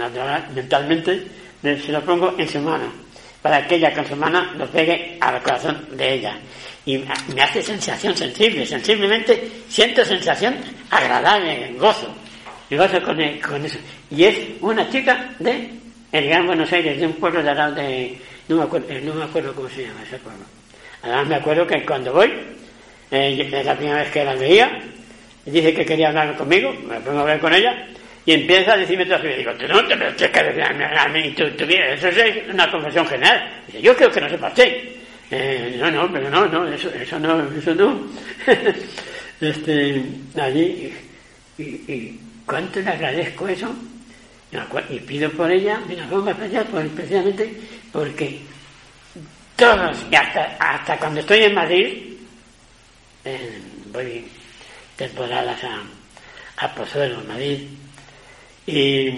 [0.54, 1.26] mentalmente,
[1.62, 3.06] se lo pongo en su mano.
[3.40, 6.36] para que ella con su mano lo pegue al corazón de ella.
[6.84, 10.56] Y me hace sensación sensible, sensiblemente siento sensación
[10.90, 12.12] agradable, gozo.
[12.68, 13.78] Y gozo con, eso.
[14.10, 15.70] Y es una chica de
[16.10, 18.18] el Gran Buenos Aires, de un pueblo de de...
[18.48, 20.44] No me, acuerdo, no me acuerdo cómo se llama ese pueblo.
[21.02, 22.32] Además me acuerdo que cuando voy,
[23.10, 24.80] eh, es la primera vez que la veía,
[25.44, 27.86] dice que quería hablar conmigo, me pongo a hablar con ella,
[28.26, 31.48] y empieza a decirme todo digo, tú no te tienes que decir a mí, tú,
[31.52, 33.62] tú, eso es una confesión general.
[33.66, 34.96] Dice, yo creo que no sepa usted.
[35.30, 38.00] Eh, no, no, pero no, no, eso, eso no, eso no.
[39.40, 40.02] este,
[40.40, 40.92] allí,
[41.58, 43.72] y, cuánto le agradezco eso,
[44.90, 47.54] y pido por ella una forma especial, especialmente
[47.92, 48.40] porque
[49.56, 52.16] todos, y hasta, hasta cuando estoy en Madrid,
[53.92, 54.24] voy
[54.96, 57.62] temporadas a, a Pozuelo, Madrid,
[58.66, 59.12] y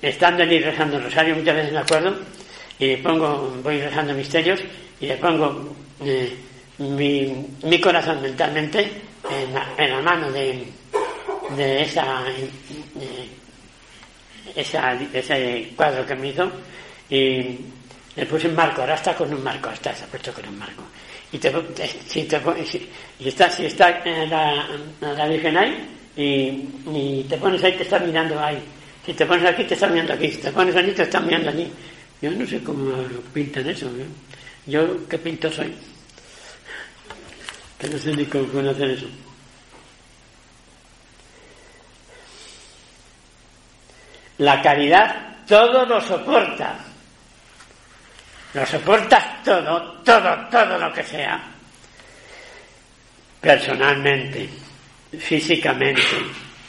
[0.00, 2.16] estando allí rezando rosario, muchas veces me acuerdo,
[2.78, 4.60] y pongo, voy rezando misterios,
[5.00, 5.74] y le pongo
[6.04, 6.36] eh,
[6.78, 8.90] mi, mi, corazón mentalmente
[9.30, 10.64] en la, en la mano de,
[11.56, 13.28] de esa, eh,
[14.54, 16.50] esa, ese cuadro que me hizo,
[17.10, 17.58] y
[18.16, 20.58] le puse un marco, ahora está con un marco, hasta se ha puesto con un
[20.58, 20.82] marco.
[21.32, 21.50] Y te,
[22.06, 22.90] si, te, si,
[23.20, 24.68] y está, si está la,
[25.00, 28.62] la Virgen ahí, y, te pones ahí, te estás mirando ahí.
[29.04, 30.30] Si te pones aquí, te estás mirando aquí.
[30.30, 31.72] Si te pones allí, te estás mirando allí.
[32.20, 32.92] Yo no sé cómo
[33.32, 33.86] pintan eso.
[33.86, 34.06] ¿eh?
[34.66, 35.74] Yo, ¿qué pinto soy?
[37.78, 39.06] Que no sé ni cómo pueden eso.
[44.38, 46.91] La caridad todo lo soporta.
[48.54, 51.42] Lo soportas todo, todo, todo lo que sea.
[53.40, 54.48] Personalmente,
[55.18, 56.02] físicamente,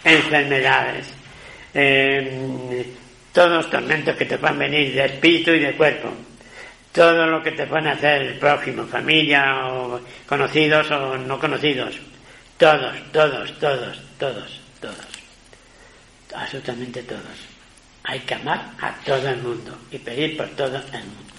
[0.04, 1.08] enfermedades,
[1.74, 2.86] eh,
[3.34, 6.10] todos los tormentos que te puedan venir de espíritu y de cuerpo,
[6.92, 12.00] todo lo que te pueden hacer el prójimo, familia o conocidos o no conocidos,
[12.58, 15.08] todos, todos, todos, todos, todos,
[16.34, 17.22] absolutamente todos.
[18.06, 21.33] Hay que amar a todo el mundo y pedir por todo el mundo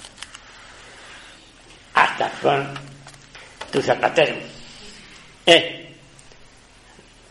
[1.95, 2.64] hasta por
[3.70, 4.36] tu zapatero.
[5.47, 5.95] ¿Eh?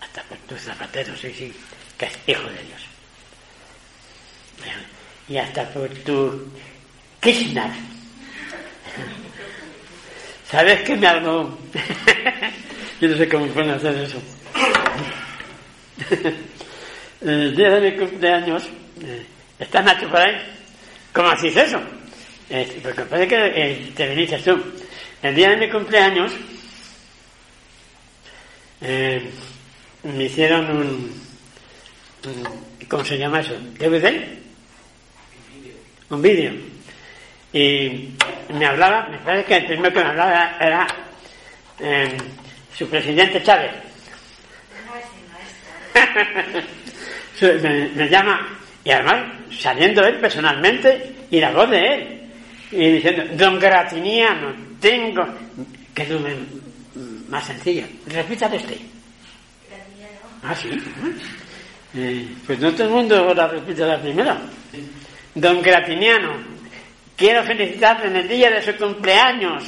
[0.02, 1.54] Hasta por tu zapatero, sí, sí,
[1.98, 2.82] que es hijo de Dios.
[5.28, 6.52] Y hasta por tu
[7.20, 7.74] Krishna.
[10.50, 11.58] ¿Sabes qué me hago?
[13.02, 14.22] Yo no sé cómo pueden hacer eso.
[17.22, 18.64] Día de mi cumpleaños,
[19.02, 19.26] eh,
[19.58, 20.36] ¿está Nacho por ahí?
[21.14, 21.82] ¿Cómo haces eso?
[22.50, 24.62] Eh, porque parece que eh, te viniste tú.
[25.22, 26.32] El día de mi cumpleaños
[28.82, 29.30] eh,
[30.04, 31.22] me hicieron un,
[32.26, 33.54] un, ¿Cómo se llama eso?
[33.80, 34.28] ¿DVD?
[36.10, 36.52] Un vídeo.
[37.54, 38.10] Y
[38.54, 40.88] me hablaba, me parece que el primero que me hablaba era
[41.80, 42.18] eh,
[42.76, 43.72] su presidente Chávez.
[47.42, 49.24] me, me llama, y además
[49.58, 52.23] saliendo él personalmente y la voz de él
[52.74, 55.24] y diciendo, don Gratiniano, tengo...
[55.94, 56.10] que es
[57.30, 57.86] más sencillo.
[58.08, 58.78] Repítale usted.
[60.44, 60.70] Ah, sí.
[61.96, 64.42] Eh, pues no todo el mundo la repite la primera.
[65.36, 66.38] Don Gratiniano,
[67.16, 69.64] quiero felicitarle en el día de su cumpleaños.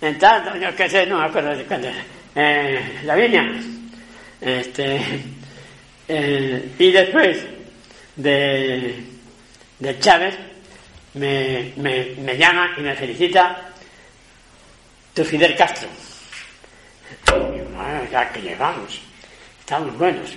[0.00, 1.88] En tanto, yo qué sé, no me acuerdo de cuándo.
[2.34, 3.60] Eh, la viña.
[4.40, 5.00] Este,
[6.08, 7.46] eh, y después
[8.16, 9.04] de,
[9.78, 10.36] de Chávez,
[11.14, 13.70] me, me, me llama y me felicita
[15.14, 15.88] tu Fidel Castro.
[17.26, 19.00] Bueno, ya que llevamos,
[19.60, 20.30] estamos buenos.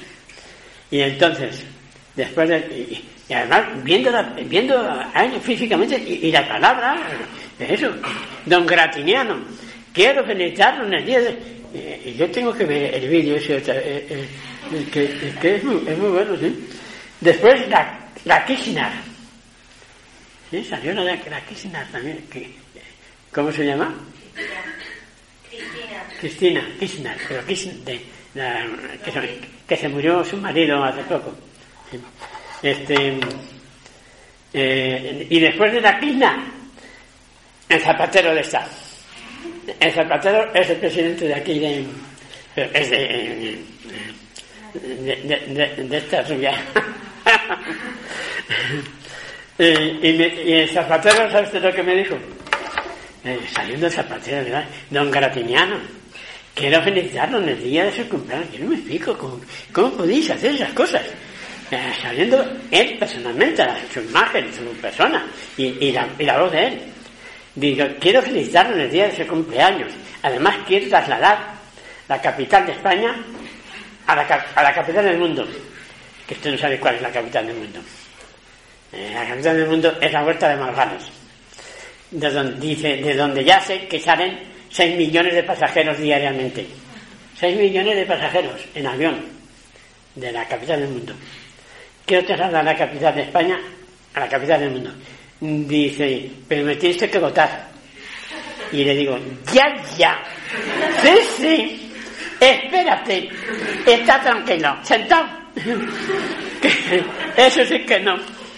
[0.91, 1.65] Y entonces,
[2.15, 2.57] después de,
[3.29, 6.97] y, además viendo, la, viendo a él físicamente y, la palabra,
[7.59, 7.91] eso,
[8.45, 9.39] don Gratiniano,
[9.93, 11.57] quiero felicitarlo en el día de...
[12.05, 14.27] Y yo tengo que ver el vídeo ese, eh, eh,
[14.91, 16.67] que, que es, muy, es, muy, bueno, ¿sí?
[17.19, 18.89] Después la, la Kirchner
[20.49, 22.25] Sí, salió la, la Kirchner también.
[22.31, 22.49] Que,
[23.33, 23.93] ¿Cómo se llama?
[25.49, 26.03] Cristina.
[26.19, 28.01] Cristina, Kirchner, pero Kirchner, de,
[28.35, 28.65] la,
[29.03, 31.35] que, se, que, se, murió su marido hace poco.
[32.61, 33.19] Este,
[34.53, 36.35] eh, y después de la Kirchner,
[37.67, 38.67] el zapatero de esta.
[39.79, 41.85] El zapatero es el presidente de aquí, de,
[42.55, 43.61] es de,
[44.73, 45.15] de,
[45.47, 46.55] de, de esta rubia.
[49.59, 52.15] Eh, y, me, y, el zapatero, ¿sabes lo que me dijo?
[53.23, 54.65] Eh, saliendo el zapatero, ¿verdad?
[54.91, 55.79] Don Gratiniano,
[56.53, 58.51] quiero felicitarlo en el día de su cumpleaños.
[58.53, 59.17] Yo no me explico
[59.71, 61.03] cómo, podéis hacer esas cosas.
[61.71, 65.25] Eh, saliendo él personalmente, su imagen, su persona
[65.57, 66.81] y, y, la, y voz de él.
[67.55, 69.91] Digo, quiero felicitarlo en el día de su cumpleaños.
[70.21, 71.55] Además, quiero trasladar
[72.07, 73.15] la capital de España
[74.05, 75.47] a la, a la capital del mundo.
[76.27, 77.79] Que usted no sabe cuál es la capital del mundo.
[78.91, 81.11] La capital del mundo es la Huerta de Malvanos.
[82.11, 86.65] De donde, dice, de donde ya sé que salen 6 millones de pasajeros diariamente.
[87.35, 89.25] 6 millones de pasajeros en avión
[90.15, 91.13] de la capital del mundo.
[92.05, 93.59] Quiero trasladar la capital de España
[94.13, 94.91] a la capital del mundo.
[95.39, 97.67] Dice, pero me tienes que votar.
[98.71, 99.17] Y le digo,
[99.53, 100.23] ya, ya.
[101.01, 101.91] Sí, sí.
[102.39, 103.29] Espérate.
[103.85, 104.77] Está tranquilo.
[104.83, 105.27] Sentado.
[107.37, 108.15] Eso sí que no.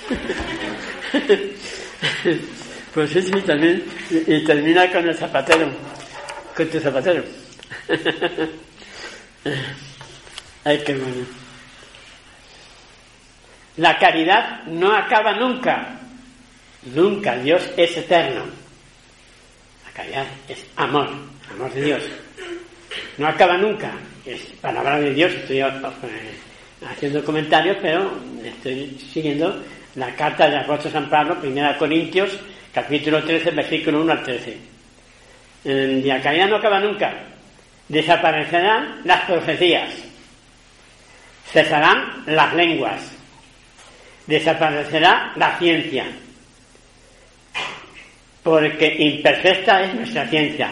[2.93, 3.83] Pues sí, también.
[4.09, 5.71] Y y termina con el zapatero.
[6.55, 7.23] Con tu zapatero.
[10.63, 11.25] Ay, qué bueno.
[13.77, 15.99] La caridad no acaba nunca.
[16.93, 17.37] Nunca.
[17.37, 18.45] Dios es eterno.
[19.85, 21.09] La caridad es amor.
[21.51, 22.03] Amor de Dios.
[23.17, 23.91] No acaba nunca.
[24.25, 25.33] Es palabra de Dios.
[25.33, 25.65] Estoy eh,
[26.85, 29.63] haciendo comentarios, pero estoy siguiendo
[29.99, 32.31] la carta del apóstol San Pablo, primera Corintios,
[32.73, 34.57] capítulo 13, versículo 1 al 13.
[35.65, 37.13] Eh, La caridad no acaba nunca.
[37.89, 39.89] Desaparecerán las profecías.
[41.51, 43.11] Cesarán las lenguas.
[44.25, 46.05] Desaparecerá la ciencia.
[48.41, 50.69] Porque imperfecta es nuestra ciencia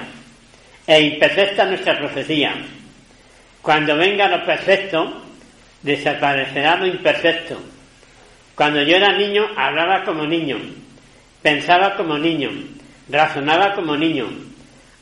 [0.87, 2.55] e imperfecta nuestra profecía.
[3.61, 5.21] Cuando venga lo perfecto,
[5.81, 7.61] desaparecerá lo imperfecto.
[8.57, 10.57] Cuando yo era niño, hablaba como niño,
[11.43, 12.49] pensaba como niño,
[13.07, 14.27] razonaba como niño.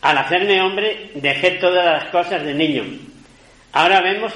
[0.02, 2.84] Al hacerme hombre, dejé todas las cosas de niño.
[3.72, 4.34] Ahora vemos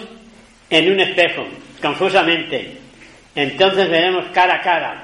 [0.70, 1.45] en un espejo,
[1.82, 2.78] confusamente.
[3.36, 5.03] Entonces veremos cara a cara.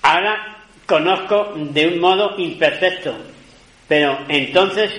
[0.00, 3.14] Ahora conozco de un modo imperfecto,
[3.86, 4.90] pero entonces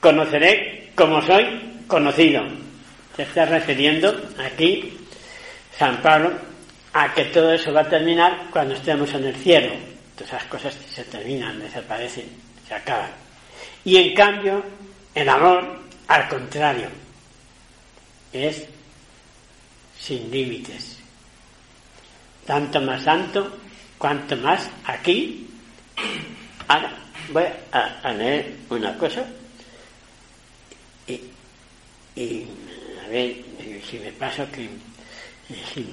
[0.00, 2.42] conoceré como soy conocido.
[3.14, 4.12] Se está refiriendo
[4.44, 4.92] aquí
[5.78, 6.47] San Pablo
[6.98, 9.72] a que todo eso va a terminar cuando estemos en el cielo.
[10.14, 12.28] Todas esas cosas se terminan, desaparecen,
[12.66, 13.10] se acaban.
[13.84, 14.64] Y en cambio,
[15.14, 16.88] el amor, al contrario,
[18.32, 18.66] es
[19.96, 20.98] sin límites.
[22.44, 23.58] Tanto más santo,
[23.96, 25.46] cuanto más aquí.
[26.66, 26.92] Ahora
[27.30, 29.24] voy a, a leer una cosa
[32.16, 32.44] y,
[33.04, 33.36] a ver
[33.88, 34.68] si me paso que
[35.72, 35.88] si,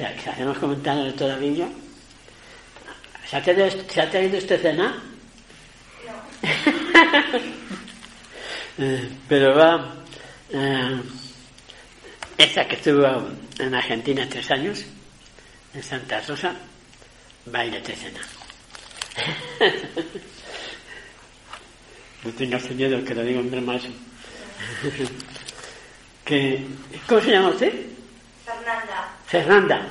[0.00, 1.68] si hacemos comentarios de toda la Biblia.
[3.28, 5.02] ¿Se ha traído, ¿se ha traído usted cena?
[8.82, 9.94] Eh, Pero va.
[10.48, 11.02] eh,
[12.38, 13.28] esta que estuvo
[13.58, 14.82] en Argentina tres años,
[15.74, 16.54] en Santa Rosa,
[17.54, 18.20] va a ir a cena.
[22.24, 23.88] No tengas miedo que lo diga en broma eso.
[26.24, 26.66] que,
[27.06, 27.86] ¿Cómo se llama usted?
[28.44, 28.99] Fernanda.
[29.30, 29.86] Fernanda.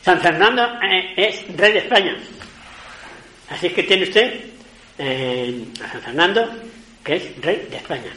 [0.00, 2.16] San Fernando eh, es rey de España.
[3.50, 4.44] Así que tiene usted
[4.98, 6.48] eh, a San Fernando,
[7.02, 8.12] que es rey de España.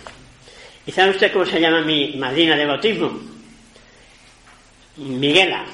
[0.85, 3.19] ¿Y sabe usted cómo se llama mi madrina de bautismo?
[4.97, 5.65] Miguela.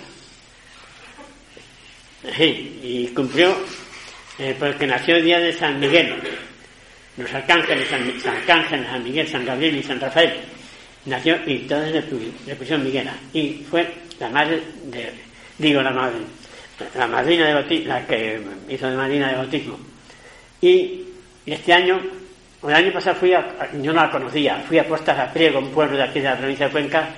[2.38, 3.54] Sí, y cumplió
[4.40, 6.16] eh, porque nació el día de San Miguel.
[7.18, 10.34] Los arcángeles, San, San Miguel, San Gabriel y San Rafael.
[11.06, 13.14] Nació y todos le pusieron Miguela.
[13.34, 14.62] Y fue la madre
[15.58, 16.18] digo la madre,
[16.96, 19.80] la madrina de bautismo, la que hizo de madrina de bautismo.
[20.62, 21.04] Y
[21.46, 22.00] este año,
[22.64, 25.72] el año pasado fui a, yo no la conocía, fui a Postas a Priego, un
[25.72, 27.10] pueblo de aquí de la provincia de Cuenca,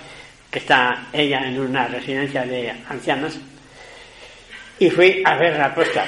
[0.51, 3.39] que está ella en una residencia de ancianos,
[4.79, 6.05] y fui a ver la puesta.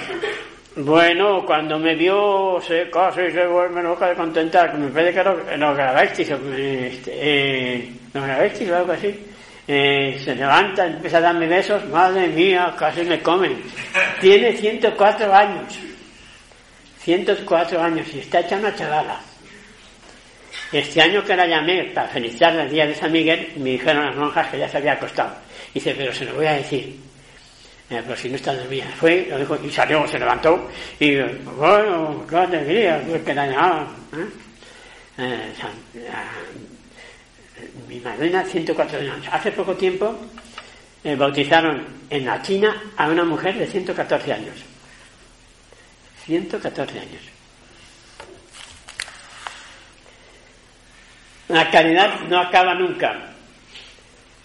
[0.76, 5.76] Bueno, cuando me vio, se casi se vuelve loca de contentar, me parece que lo
[5.76, 9.29] grabasteis, que, este, eh, grabasteis o algo así.
[9.70, 13.62] Se levanta, empieza a darme besos, madre mía, casi me comen.
[14.20, 15.78] Tiene 104 años.
[17.02, 19.20] 104 años y está hecha una chavala.
[20.72, 24.16] Este año que la llamé para felicitarla el día de San Miguel, me dijeron las
[24.16, 25.36] monjas que ya se había acostado.
[25.72, 27.00] Dice, pero se lo voy a decir.
[27.92, 28.86] Eh, pero si no está dormida.
[29.00, 30.68] Fue, lo dijo, y salió, se levantó,
[31.00, 33.88] y bueno, qué alegría, pues que la llamaba.
[34.14, 34.50] ¿eh?
[35.22, 35.54] Eh,
[37.88, 39.26] mi madrina, 104 años.
[39.32, 40.16] Hace poco tiempo
[41.04, 44.56] eh, bautizaron en la China a una mujer de 114 años.
[46.26, 47.22] 114 años.
[51.48, 53.34] La caridad no acaba nunca.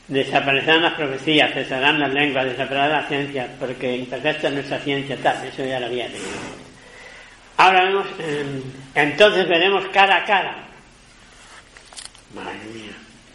[0.09, 5.47] Desaparecerán las profecías, cesarán las lenguas, desaparecerá la ciencia, porque imperfecta es nuestra ciencia, tal,
[5.47, 6.29] eso ya lo había leído.
[7.57, 8.63] Ahora vemos, eh,
[8.95, 10.69] entonces veremos cara a cara.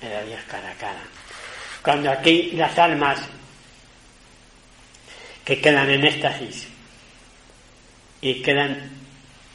[0.01, 1.01] Era Dios cara a cara.
[1.81, 3.19] Cuando aquí las almas
[5.43, 6.67] que quedan en éxtasis
[8.21, 8.89] y quedan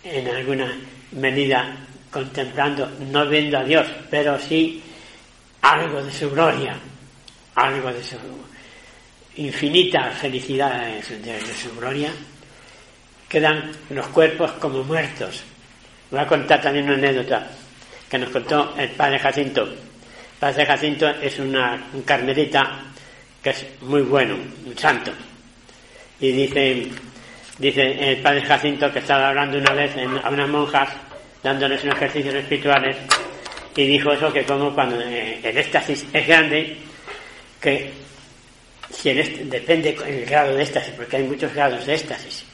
[0.03, 0.77] en alguna
[1.13, 1.77] medida
[2.11, 4.83] contemplando, no viendo a Dios, pero sí
[5.63, 6.77] algo de su gloria,
[7.55, 8.17] algo de su
[9.37, 12.11] infinita felicidad de de su gloria,
[13.29, 15.43] quedan los cuerpos como muertos.
[16.11, 17.51] Voy a contar también una anécdota
[18.09, 19.84] que nos contó el padre Jacinto.
[20.45, 22.83] El padre Jacinto es una un carmelita
[23.43, 24.37] que es muy bueno,
[24.67, 25.11] un santo.
[26.21, 26.87] Y dice,
[27.59, 29.93] dice el padre Jacinto que estaba hablando una vez
[30.23, 30.91] a unas monjas
[31.43, 32.95] dándoles unos ejercicios espirituales
[33.75, 36.77] y dijo eso que como cuando eh, el éxtasis es grande
[37.59, 37.91] que
[38.91, 42.45] si éxt- depende el grado de éxtasis porque hay muchos grados de éxtasis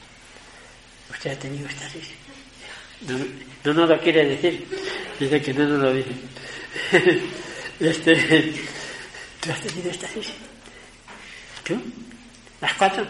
[1.09, 2.09] ¿usted ha tenido éxtasis?
[3.07, 3.17] no,
[3.65, 4.65] no nos lo quiere decir
[5.19, 6.11] dice que no nos lo dice
[7.89, 8.53] este,
[9.41, 10.27] ¿tú has tenido éxtasis?
[11.63, 11.81] ¿tú?
[12.61, 13.05] ¿las cuatro?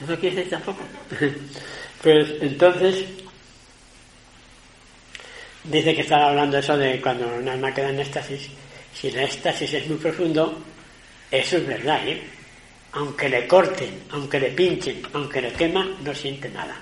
[0.00, 0.82] ¿no lo quieres decir tampoco?
[2.02, 3.04] pues entonces
[5.64, 8.48] dice que estaba hablando eso de cuando un alma queda en éxtasis.
[8.92, 10.58] Si el éxtasis es muy profundo,
[11.30, 12.22] eso es verdad, ¿eh?
[12.92, 16.80] Aunque le corten, aunque le pinchen, aunque le queman, no siente nada.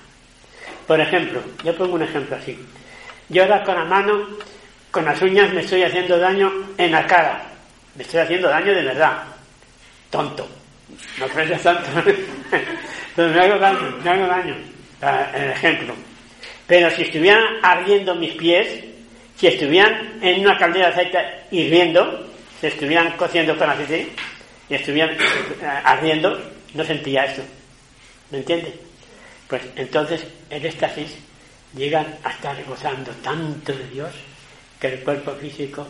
[0.86, 2.56] Por ejemplo, yo pongo un ejemplo así.
[3.28, 4.28] Yo ahora con la mano,
[4.94, 7.44] con las uñas, me estoy haciendo daño en la cara.
[7.96, 9.24] Me estoy haciendo daño de verdad.
[10.08, 10.48] Tonto.
[11.18, 11.90] No crees tanto.
[13.16, 14.56] Pero me hago daño, me hago daño.
[15.02, 15.94] Ah, El ejemplo.
[16.68, 18.84] Pero si estuvieran ardiendo mis pies,
[19.36, 21.18] si estuvieran en una caldera de aceite
[21.50, 22.30] hirviendo,
[22.60, 24.12] si estuvieran cociendo con aceite
[24.68, 26.40] y estuvieran eh, ardiendo,
[26.72, 27.42] no sentía esto.
[28.30, 28.72] ¿Me entiende?
[29.48, 31.16] Pues entonces el éxtasis
[31.74, 34.12] llegan a estar gozando tanto de Dios
[34.84, 35.86] que el cuerpo físico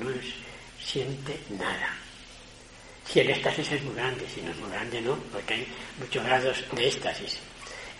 [0.00, 0.10] no
[0.78, 1.96] siente nada.
[3.08, 5.66] Si el éxtasis es muy grande, si no es muy grande, no, porque hay
[5.98, 7.38] muchos grados de éxtasis.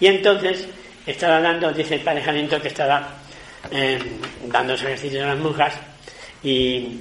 [0.01, 0.69] Y entonces
[1.07, 3.15] estaba dando, dice el padre Jacinto que estaba
[3.71, 3.99] eh,
[4.45, 5.73] dando ejercicios a las monjas
[6.43, 7.01] y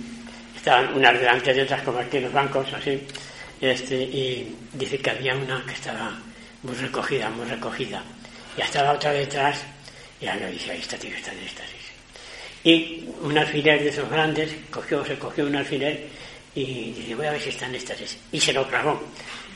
[0.56, 3.06] estaban unas delante de otras como aquí en los bancos, así,
[3.60, 6.18] este, y dice que había una que estaba
[6.62, 8.02] muy recogida, muy recogida,
[8.58, 9.66] y estaba otra detrás,
[10.22, 11.82] y ahora dice, ahí está, tío, está en éxtasis.
[12.64, 16.07] Y un alfiler de esos grandes, cogió, se cogió un alfiler
[16.55, 18.18] y dice, voy a ver si está en éxtasis.
[18.32, 19.01] Y se lo clavó.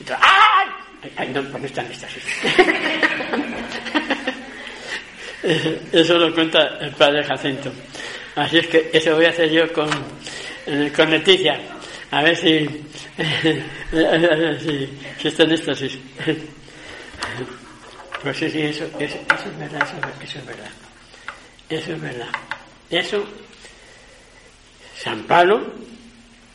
[0.00, 0.68] Y todo, ¡ay!
[1.16, 2.22] Ay, no, pues no está en éxtasis.
[5.92, 7.72] Eso lo cuenta el padre Jacinto.
[8.34, 9.88] Así es que eso voy a hacer yo con,
[10.66, 11.58] eh, con Leticia.
[12.10, 12.66] A ver si,
[14.60, 14.88] si,
[15.20, 15.98] si está en éxtasis.
[18.22, 20.70] Pues sí, sí, eso, eso, eso es verdad, eso, es- eso es verdad.
[21.70, 22.28] Eso es verdad.
[22.90, 23.22] Eso,
[24.96, 25.60] San Pablo,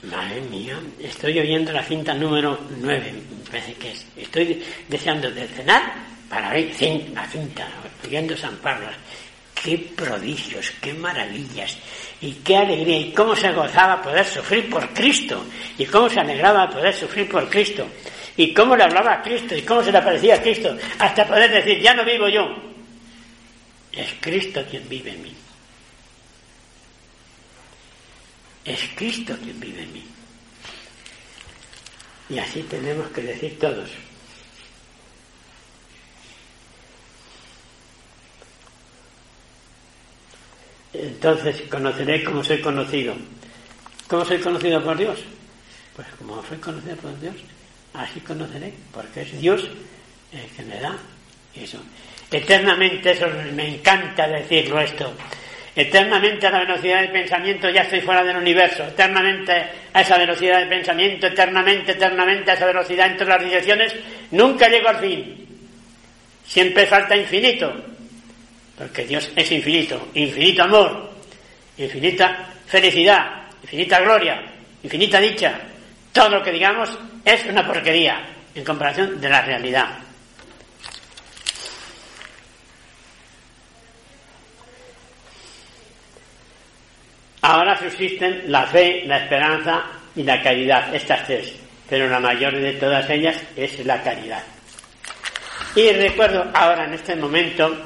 [0.03, 4.05] madre mía, estoy oyendo la cinta número 9, me parece que es.
[4.17, 5.93] Estoy deseando de cenar
[6.27, 6.71] para ver
[7.13, 7.67] la cinta,
[8.03, 8.87] oyendo San Pablo.
[9.53, 11.77] Qué prodigios, qué maravillas,
[12.19, 15.45] y qué alegría, y cómo se gozaba poder sufrir por Cristo,
[15.77, 17.87] y cómo se alegraba poder sufrir por Cristo,
[18.35, 21.49] y cómo le hablaba a Cristo, y cómo se le aparecía a Cristo, hasta poder
[21.51, 22.41] decir, ya no vivo yo,
[23.93, 25.42] es Cristo quien vive en mí.
[28.65, 30.05] Es Cristo quien vive en mí.
[32.29, 33.89] Y así tenemos que decir todos.
[40.93, 43.15] Entonces conoceré como soy conocido.
[44.07, 45.19] ¿Cómo soy conocido por Dios?
[45.95, 47.35] Pues como soy conocido por Dios,
[47.93, 49.67] así conoceré, porque es Dios
[50.31, 50.97] el que me da
[51.55, 51.79] eso.
[52.31, 55.13] Eternamente, eso me encanta decirlo esto.
[55.75, 58.83] Eternamente a la velocidad del pensamiento ya estoy fuera del universo.
[58.83, 59.51] Eternamente
[59.91, 63.95] a esa velocidad del pensamiento, eternamente, eternamente a esa velocidad entre las direcciones,
[64.31, 65.47] nunca llego al fin.
[66.45, 67.73] Siempre falta infinito.
[68.77, 71.11] Porque Dios es infinito, infinito amor,
[71.77, 74.41] infinita felicidad, infinita gloria,
[74.81, 75.59] infinita dicha.
[76.11, 76.89] Todo lo que digamos
[77.23, 78.21] es una porquería
[78.53, 80.02] en comparación de la realidad.
[87.43, 89.83] Ahora subsisten la fe, la esperanza
[90.15, 91.53] y la caridad, estas tres,
[91.89, 94.41] pero la mayor de todas ellas es la caridad.
[95.75, 97.85] Y recuerdo ahora en este momento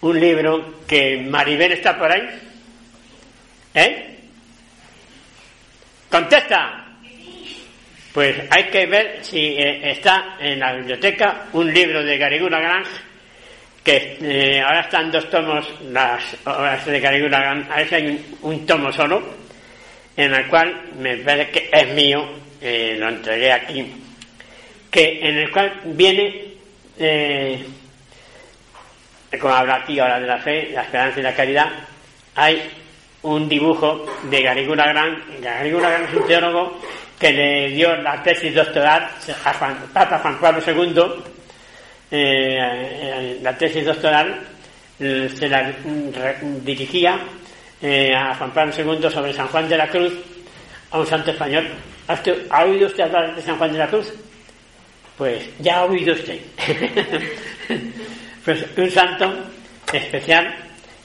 [0.00, 2.28] un libro que Maribel está por ahí.
[3.72, 4.18] ¿Eh?
[6.10, 6.98] Contesta.
[8.12, 12.90] Pues hay que ver si eh, está en la biblioteca un libro de Garigula Grange
[13.86, 18.92] que eh, ahora están dos tomos, las obras de Caligula, a veces hay un, tomo
[18.92, 19.22] solo,
[20.16, 22.28] en el cual me parece que es mío,
[22.60, 23.86] eh, lo entregué aquí,
[24.90, 26.48] que en el cual viene,
[26.98, 27.64] eh,
[29.40, 31.70] como habla aquí ahora de la fe, la esperanza y la caridad,
[32.34, 32.68] hay
[33.22, 35.22] un dibujo de Garigula Gran.
[35.40, 36.80] Garigula Gran es un teólogo
[37.20, 39.08] que le dio la tesis doctoral
[39.44, 41.35] a Juan, Papa Juan Pablo II,
[42.10, 44.40] eh, la tesis doctoral
[44.98, 45.72] eh, se la
[46.64, 47.18] dirigía
[47.82, 50.12] eh, a Juan Pablo II sobre San Juan de la Cruz,
[50.90, 51.66] a un santo español.
[52.08, 54.12] ¿Ha, usted- ¿ha oído usted hablar de San Juan de la Cruz?
[55.18, 56.38] Pues ya ha oído usted.
[58.44, 59.32] pues un santo
[59.92, 60.54] especial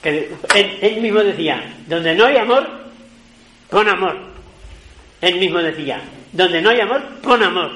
[0.02, 2.68] que él, él mismo decía, donde no hay amor,
[3.70, 4.16] pon amor.
[5.20, 6.00] Él mismo decía,
[6.32, 7.70] donde no hay amor, pon amor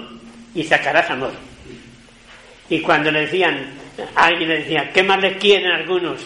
[0.55, 1.33] y sacarás amor.
[2.69, 3.73] Y cuando le decían,
[4.15, 6.21] alguien le decía, ¿qué más le quieren algunos?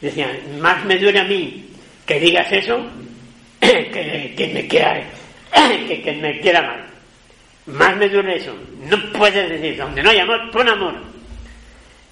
[0.00, 1.64] Decían, más me duele a mí
[2.04, 2.86] que digas eso
[3.60, 5.02] que, que me quiera,
[5.88, 6.86] que, que me quiera mal.
[7.66, 8.54] Más me duele eso.
[8.88, 10.94] No puedes decir, donde no hay amor, pon amor.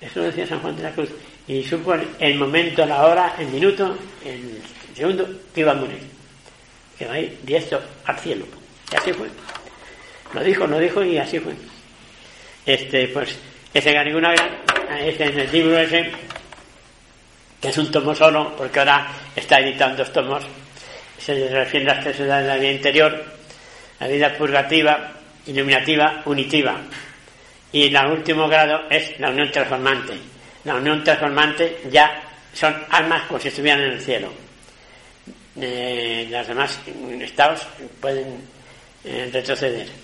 [0.01, 1.11] Eso lo decía San Juan de la Cruz.
[1.47, 4.61] Y supo el momento, la hora, el minuto, el
[4.95, 6.01] segundo que iba a morir.
[6.99, 8.47] Que va a ir directo al cielo.
[8.93, 9.29] Y así fue.
[10.33, 11.55] Lo dijo, lo dijo y así fue.
[12.67, 13.39] Este, pues,
[13.75, 13.91] ese
[15.01, 16.11] este en el libro ese,
[17.61, 20.45] que es un tomo solo, porque ahora está editando dos tomos,
[21.19, 23.25] se refiere a las tres edades de la vida interior,
[23.99, 25.13] la vida purgativa,
[25.47, 26.77] iluminativa, unitiva.
[27.73, 30.15] Y el último grado es la unión transformante.
[30.63, 32.23] La unión transformante ya
[32.53, 34.33] son almas como si estuvieran en el cielo.
[35.61, 36.79] Eh, los demás
[37.21, 37.67] estados
[38.01, 38.41] pueden
[39.05, 40.04] eh, retroceder.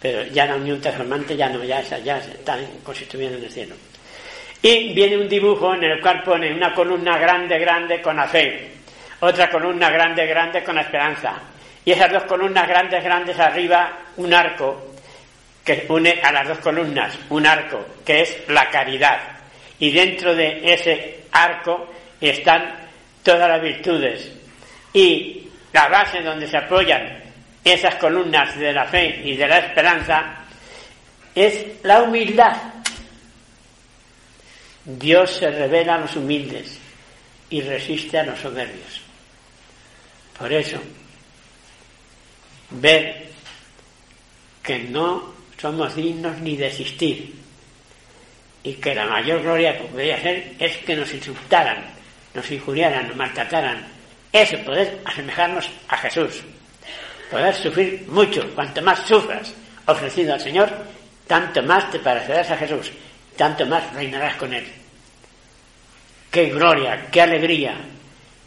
[0.00, 2.60] Pero ya la unión transformante ya no, ya, ya están
[2.92, 3.74] estuvieran en el cielo.
[4.62, 8.70] Y viene un dibujo en el cual pone una columna grande, grande con la fe,
[9.20, 11.34] otra columna grande, grande con la esperanza.
[11.84, 14.94] Y esas dos columnas grandes, grandes arriba, un arco
[15.64, 19.20] que une a las dos columnas, un arco que es la caridad.
[19.78, 21.88] Y dentro de ese arco
[22.20, 22.88] están
[23.22, 24.32] todas las virtudes.
[24.92, 27.27] Y la base donde se apoyan
[27.70, 30.44] esas columnas de la fe y de la esperanza
[31.34, 32.56] es la humildad.
[34.84, 36.78] Dios se revela a los humildes
[37.50, 39.02] y resiste a los soberbios.
[40.38, 40.78] Por eso,
[42.70, 43.28] ver
[44.62, 47.34] que no somos dignos ni de existir
[48.62, 51.84] y que la mayor gloria que podría ser es que nos insultaran,
[52.34, 53.86] nos injuriaran, nos maltrataran.
[54.32, 56.42] Eso, poder asemejarnos a Jesús,
[57.30, 58.42] poder sufrir mucho.
[58.54, 59.54] Cuanto más sufras
[59.86, 60.70] ofrecido al Señor,
[61.26, 62.92] tanto más te parecerás a Jesús,
[63.36, 64.66] tanto más reinarás con Él.
[66.30, 67.76] ¡Qué gloria, qué alegría!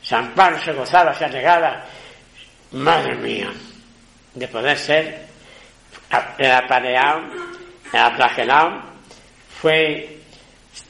[0.02, 1.86] San Pablo se gozaba, se alegaba.
[2.72, 3.52] Madre mía,
[4.34, 5.26] de poder ser
[6.10, 7.22] apaleado,
[7.92, 8.82] aplagelado,
[9.62, 10.20] fue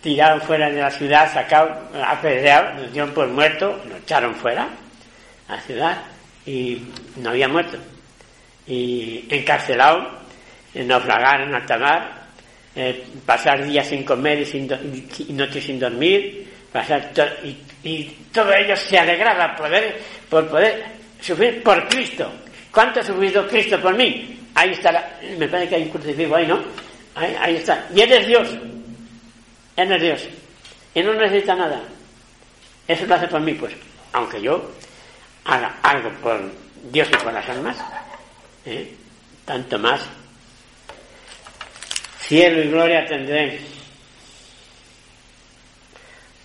[0.02, 4.68] tirado fuera de la ciudad, sacado, apedreado, lo dieron por muerto, lo echaron fuera
[5.48, 6.11] a la ciudad
[6.46, 6.82] y
[7.18, 7.78] no había muerto.
[8.68, 10.20] Y encarcelado,
[10.76, 12.22] naufragar en alta mar,
[12.76, 14.70] eh, pasar días sin comer y, sin
[15.28, 17.12] y noches sin dormir, pasar
[17.44, 20.84] y, y todo ello se alegraba poder, por poder
[21.20, 22.32] sufrir por Cristo.
[22.72, 24.40] ¿Cuánto ha sufrido Cristo por mí?
[24.56, 26.62] Ahí está, la- me parece que hay un crucifijo ahí, ¿no?
[27.16, 27.88] Ahí, ahí está.
[27.94, 28.50] Y Él es Dios.
[29.76, 30.30] Él es Dios.
[30.96, 31.82] Y no necesita nada.
[32.88, 33.74] Eso lo hace por mí, pues.
[34.14, 34.72] Aunque yo
[35.46, 36.52] haga algo por
[36.92, 37.78] Dios y por las almas,
[38.66, 38.96] ¿eh?
[39.46, 40.02] tanto más.
[42.22, 43.60] Cielo y gloria tendré.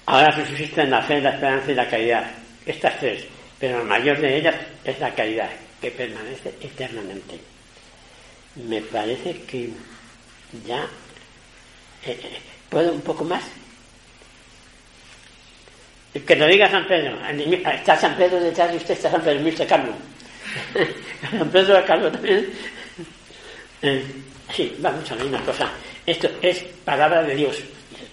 [0.07, 2.31] Ahora subsisten la fe, la esperanza y la caridad.
[2.65, 3.25] Estas tres.
[3.59, 7.39] Pero la mayor de ellas es la caridad, que permanece eternamente.
[8.57, 9.71] Me parece que
[10.67, 10.83] ya
[12.05, 13.45] eh, eh, puedo un poco más.
[16.25, 17.19] Que lo diga San Pedro.
[17.27, 19.67] Está San Pedro detrás de usted, está San Pedro, Mr.
[19.67, 19.95] Carlos.
[21.31, 22.47] San Pedro de Carlos también.
[23.83, 24.05] Eh,
[24.55, 25.71] sí, vamos a ver una cosa.
[26.05, 27.59] Esto es palabra de Dios,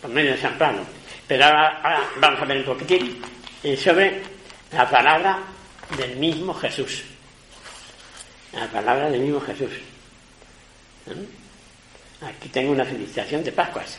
[0.01, 0.81] por medio de San Pablo.
[1.27, 3.21] Pero ahora, vamos a ver un poquitín
[3.63, 4.21] eh, sobre
[4.71, 5.39] la palabra
[5.97, 7.03] del mismo Jesús.
[8.51, 9.71] La palabra del mismo Jesús.
[11.05, 12.27] ¿no?
[12.27, 13.97] Aquí tengo una felicitación de Pascuas.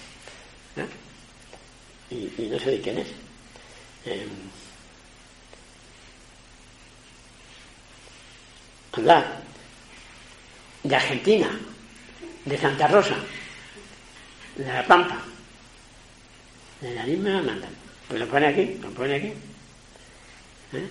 [2.10, 3.23] y no sé de quién es.
[4.06, 4.26] Eh,
[8.92, 9.40] anda,
[10.82, 11.50] de Argentina,
[12.44, 13.16] de Santa Rosa,
[14.56, 15.18] de La Pampa.
[16.80, 17.70] Darín me lo mandan.
[18.08, 19.32] Pues lo pone aquí, lo pone aquí.
[20.74, 20.88] ¿Eh?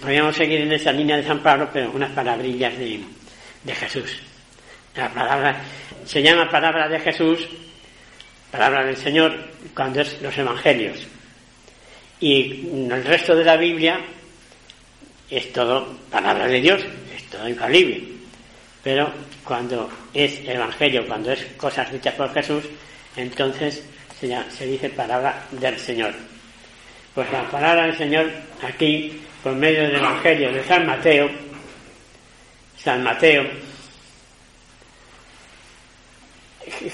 [0.00, 3.04] Podríamos seguir en esa línea de San Pablo, pero unas palabrillas de,
[3.64, 4.20] de Jesús.
[4.94, 5.60] La palabra
[6.06, 7.46] se llama palabra de Jesús,
[8.50, 9.36] palabra del Señor,
[9.74, 11.06] cuando es los evangelios.
[12.20, 14.00] Y el resto de la Biblia
[15.30, 16.82] es todo palabra de Dios,
[17.16, 18.02] es todo infalible.
[18.82, 19.12] Pero
[19.44, 22.64] cuando es evangelio, cuando es cosas dichas por Jesús,
[23.16, 23.84] entonces
[24.18, 26.14] se, se dice palabra del Señor.
[27.14, 28.30] Pues la palabra del Señor
[28.62, 31.28] aquí, por medio del evangelio de San Mateo,
[32.76, 33.44] San Mateo,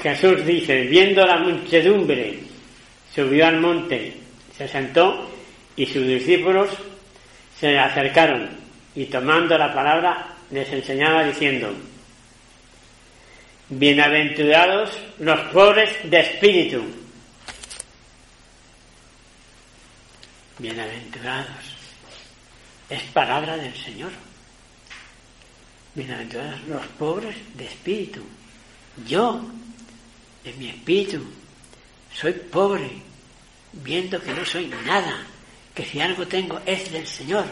[0.02, 2.38] Jesús dice, viendo la muchedumbre,
[3.14, 4.14] subió al monte,
[4.56, 5.30] se sentó
[5.76, 6.70] y sus discípulos
[7.58, 8.50] se acercaron
[8.94, 11.74] y tomando la palabra les enseñaba diciendo,
[13.68, 16.84] bienaventurados los pobres de espíritu,
[20.58, 21.48] bienaventurados,
[22.88, 24.12] es palabra del Señor,
[25.94, 28.22] bienaventurados los pobres de espíritu,
[29.06, 29.44] yo,
[30.44, 31.24] en mi espíritu,
[32.12, 32.90] soy pobre,
[33.72, 35.26] viendo que no soy nada,
[35.74, 37.44] que si algo tengo es del Señor,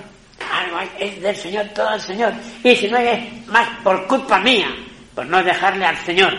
[0.50, 2.32] algo hay, es del Señor, todo al Señor,
[2.62, 4.68] y si no es más por culpa mía,
[5.14, 6.32] por no dejarle al Señor.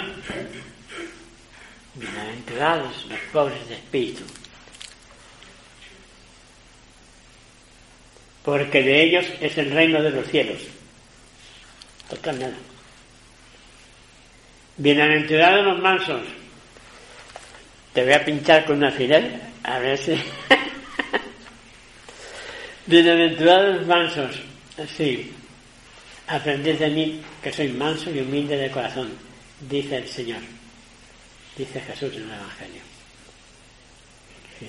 [1.95, 4.23] Bienaventurados los pobres de espíritu,
[8.43, 10.61] porque de ellos es el reino de los cielos.
[12.09, 12.57] Total nada.
[14.77, 16.21] Bienaventurados los mansos.
[17.93, 20.13] Te voy a pinchar con una fidel, a ver si.
[22.87, 24.41] Bienaventurados mansos.
[24.97, 25.31] Sí.
[26.25, 29.11] Aprended de mí que soy manso y humilde de corazón,
[29.69, 30.41] dice el Señor.
[31.55, 32.81] Dice Jesús en el Evangelio.
[34.57, 34.67] Sí.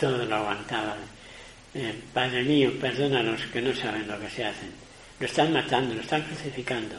[0.00, 0.96] Todo lo aguantaba.
[1.74, 4.70] Eh, Padre mío, perdónanos que no saben lo que se hacen.
[5.20, 6.94] Lo están matando, lo están crucificando.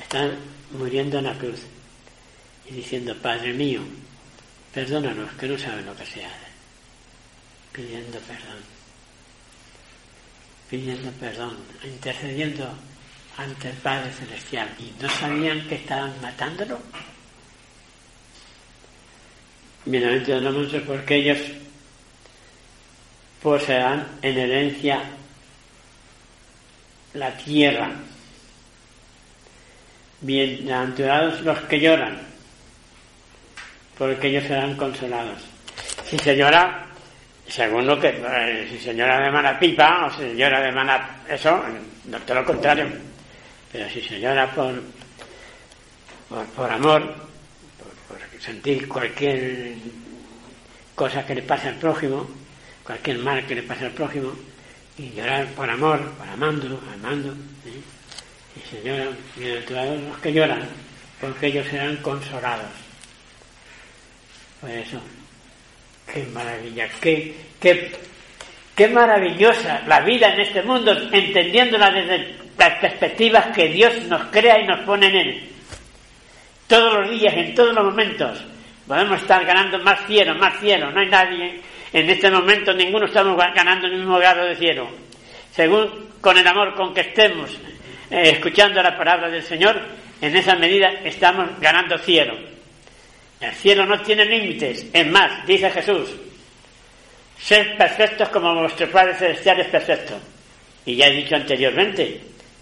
[0.00, 0.32] Están
[0.70, 1.60] muriendo en la cruz
[2.72, 3.80] diciendo, Padre mío,
[4.72, 6.52] perdónanos que no saben lo que se hace.
[7.72, 8.62] Pidiendo perdón.
[10.68, 12.74] Pidiendo perdón, intercediendo
[13.36, 14.68] ante el Padre Celestial.
[14.78, 16.80] ¿Y no sabían que estaban matándolo?
[19.84, 21.38] Bienaventurados porque ellos
[23.42, 25.02] poseerán en herencia
[27.14, 27.90] la tierra.
[30.20, 32.31] Bienaventurados los que lloran,
[34.02, 35.38] porque ellos serán consolados.
[36.04, 36.86] Si se llora,
[37.46, 40.72] según lo que, eh, si se llora de mala pipa o si se llora de
[40.72, 41.62] mala, eso,
[42.06, 42.88] no todo lo contrario.
[43.70, 44.74] Pero si se llora por,
[46.28, 47.14] por, amor,
[48.08, 49.74] por, sentir cualquier
[50.96, 52.28] cosa que le pase al prójimo,
[52.82, 54.32] cualquier mal que le pase al prójimo,
[54.98, 57.30] y llorar por amor, por amando, amando,
[57.66, 57.80] ¿eh?
[58.56, 60.68] y se lloran, bienaventurados los que lloran,
[61.20, 62.81] porque ellos serán consolados.
[64.62, 64.98] Pues eso,
[66.10, 67.92] qué maravilla, qué, qué,
[68.74, 74.58] qué maravillosa la vida en este mundo, entendiéndola desde las perspectivas que Dios nos crea
[74.58, 75.50] y nos pone en él.
[76.66, 78.42] Todos los días, en todos los momentos,
[78.86, 81.60] podemos estar ganando más cielo, más cielo, no hay nadie
[81.92, 84.88] en este momento ninguno estamos ganando el mismo grado de cielo.
[85.50, 87.50] Según con el amor con que estemos
[88.10, 89.78] eh, escuchando la palabra del Señor,
[90.20, 92.51] en esa medida estamos ganando cielo.
[93.42, 94.86] El cielo no tiene límites.
[94.92, 96.10] Es más, dice Jesús,
[97.40, 100.16] sed perfectos como vuestro Padre Celestial es perfecto.
[100.86, 102.20] Y ya he dicho anteriormente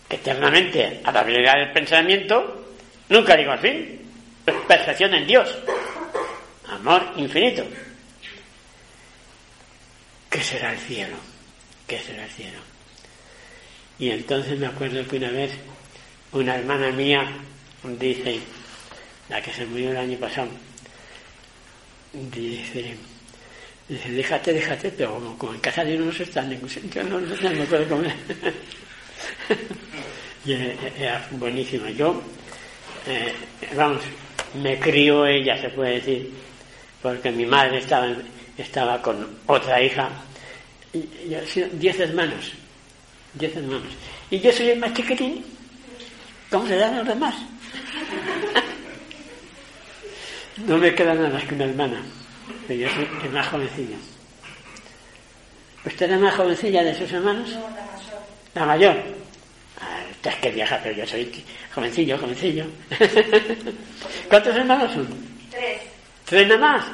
[0.09, 2.73] que eternamente a la habilidad del pensamiento
[3.11, 4.01] nunca digo al fin.
[4.67, 5.55] Perfección en Dios.
[6.69, 7.63] Amor infinito.
[10.31, 11.17] ¿Qué será el cielo?
[11.87, 12.59] ¿Qué será el cielo?
[13.99, 15.53] Y entonces me acuerdo que una vez
[16.33, 17.31] una hermana mía
[17.99, 18.41] dice,
[19.29, 20.49] la que se murió el año pasado,
[22.13, 22.97] dice,
[23.89, 26.69] dice déjate, déjate, pero como, como en casa de uno no se está en ningún
[26.69, 28.15] sitio, no, no, no puedo comer.
[30.45, 31.91] y era buenísima.
[31.91, 32.23] Yo,
[33.07, 33.35] eh,
[33.75, 34.03] vamos,
[34.63, 36.31] me crió ella, se puede decir,
[37.03, 38.15] porque mi madre estaba
[38.61, 40.11] estaba con otra hija,
[40.93, 41.37] y, y
[41.73, 42.53] diez hermanos,
[43.35, 43.93] diez hermanos.
[44.31, 45.45] Y yo soy el más chiquitín,
[46.51, 47.35] ¿cómo se dan los demás?
[50.67, 52.03] no me queda nada más que una hermana,
[52.67, 53.97] pero yo soy el más jovencillo.
[55.85, 57.49] ¿Usted es la más jovencilla de sus hermanos?
[57.51, 58.23] No, la mayor.
[58.55, 58.97] La mayor.
[59.81, 61.45] Ah, usted es que viaja, pero yo soy
[61.75, 62.67] jovencillo, jovencillo.
[64.29, 65.09] ¿Cuántos hermanos son?
[65.51, 65.81] Tres.
[66.27, 66.85] ¿Tres nada más?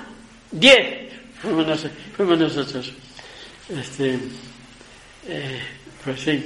[0.52, 1.12] ¡Diez!
[1.42, 1.86] Fuimos, nos-
[2.16, 2.92] fuimos nosotros.
[3.68, 4.18] Este,
[5.28, 5.60] eh,
[6.04, 6.44] pues sí.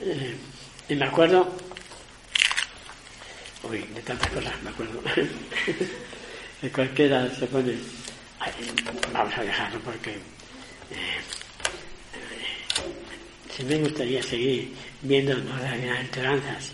[0.00, 0.36] Eh,
[0.88, 1.52] y me acuerdo.
[3.64, 5.02] Uy, de tantas cosas me acuerdo.
[6.60, 7.74] que cualquiera se pone.
[9.12, 10.10] Vamos a dejarlo porque.
[10.10, 10.18] eh,
[10.90, 11.20] eh,
[13.56, 16.72] sí me gustaría seguir viendo las bienaventuranzas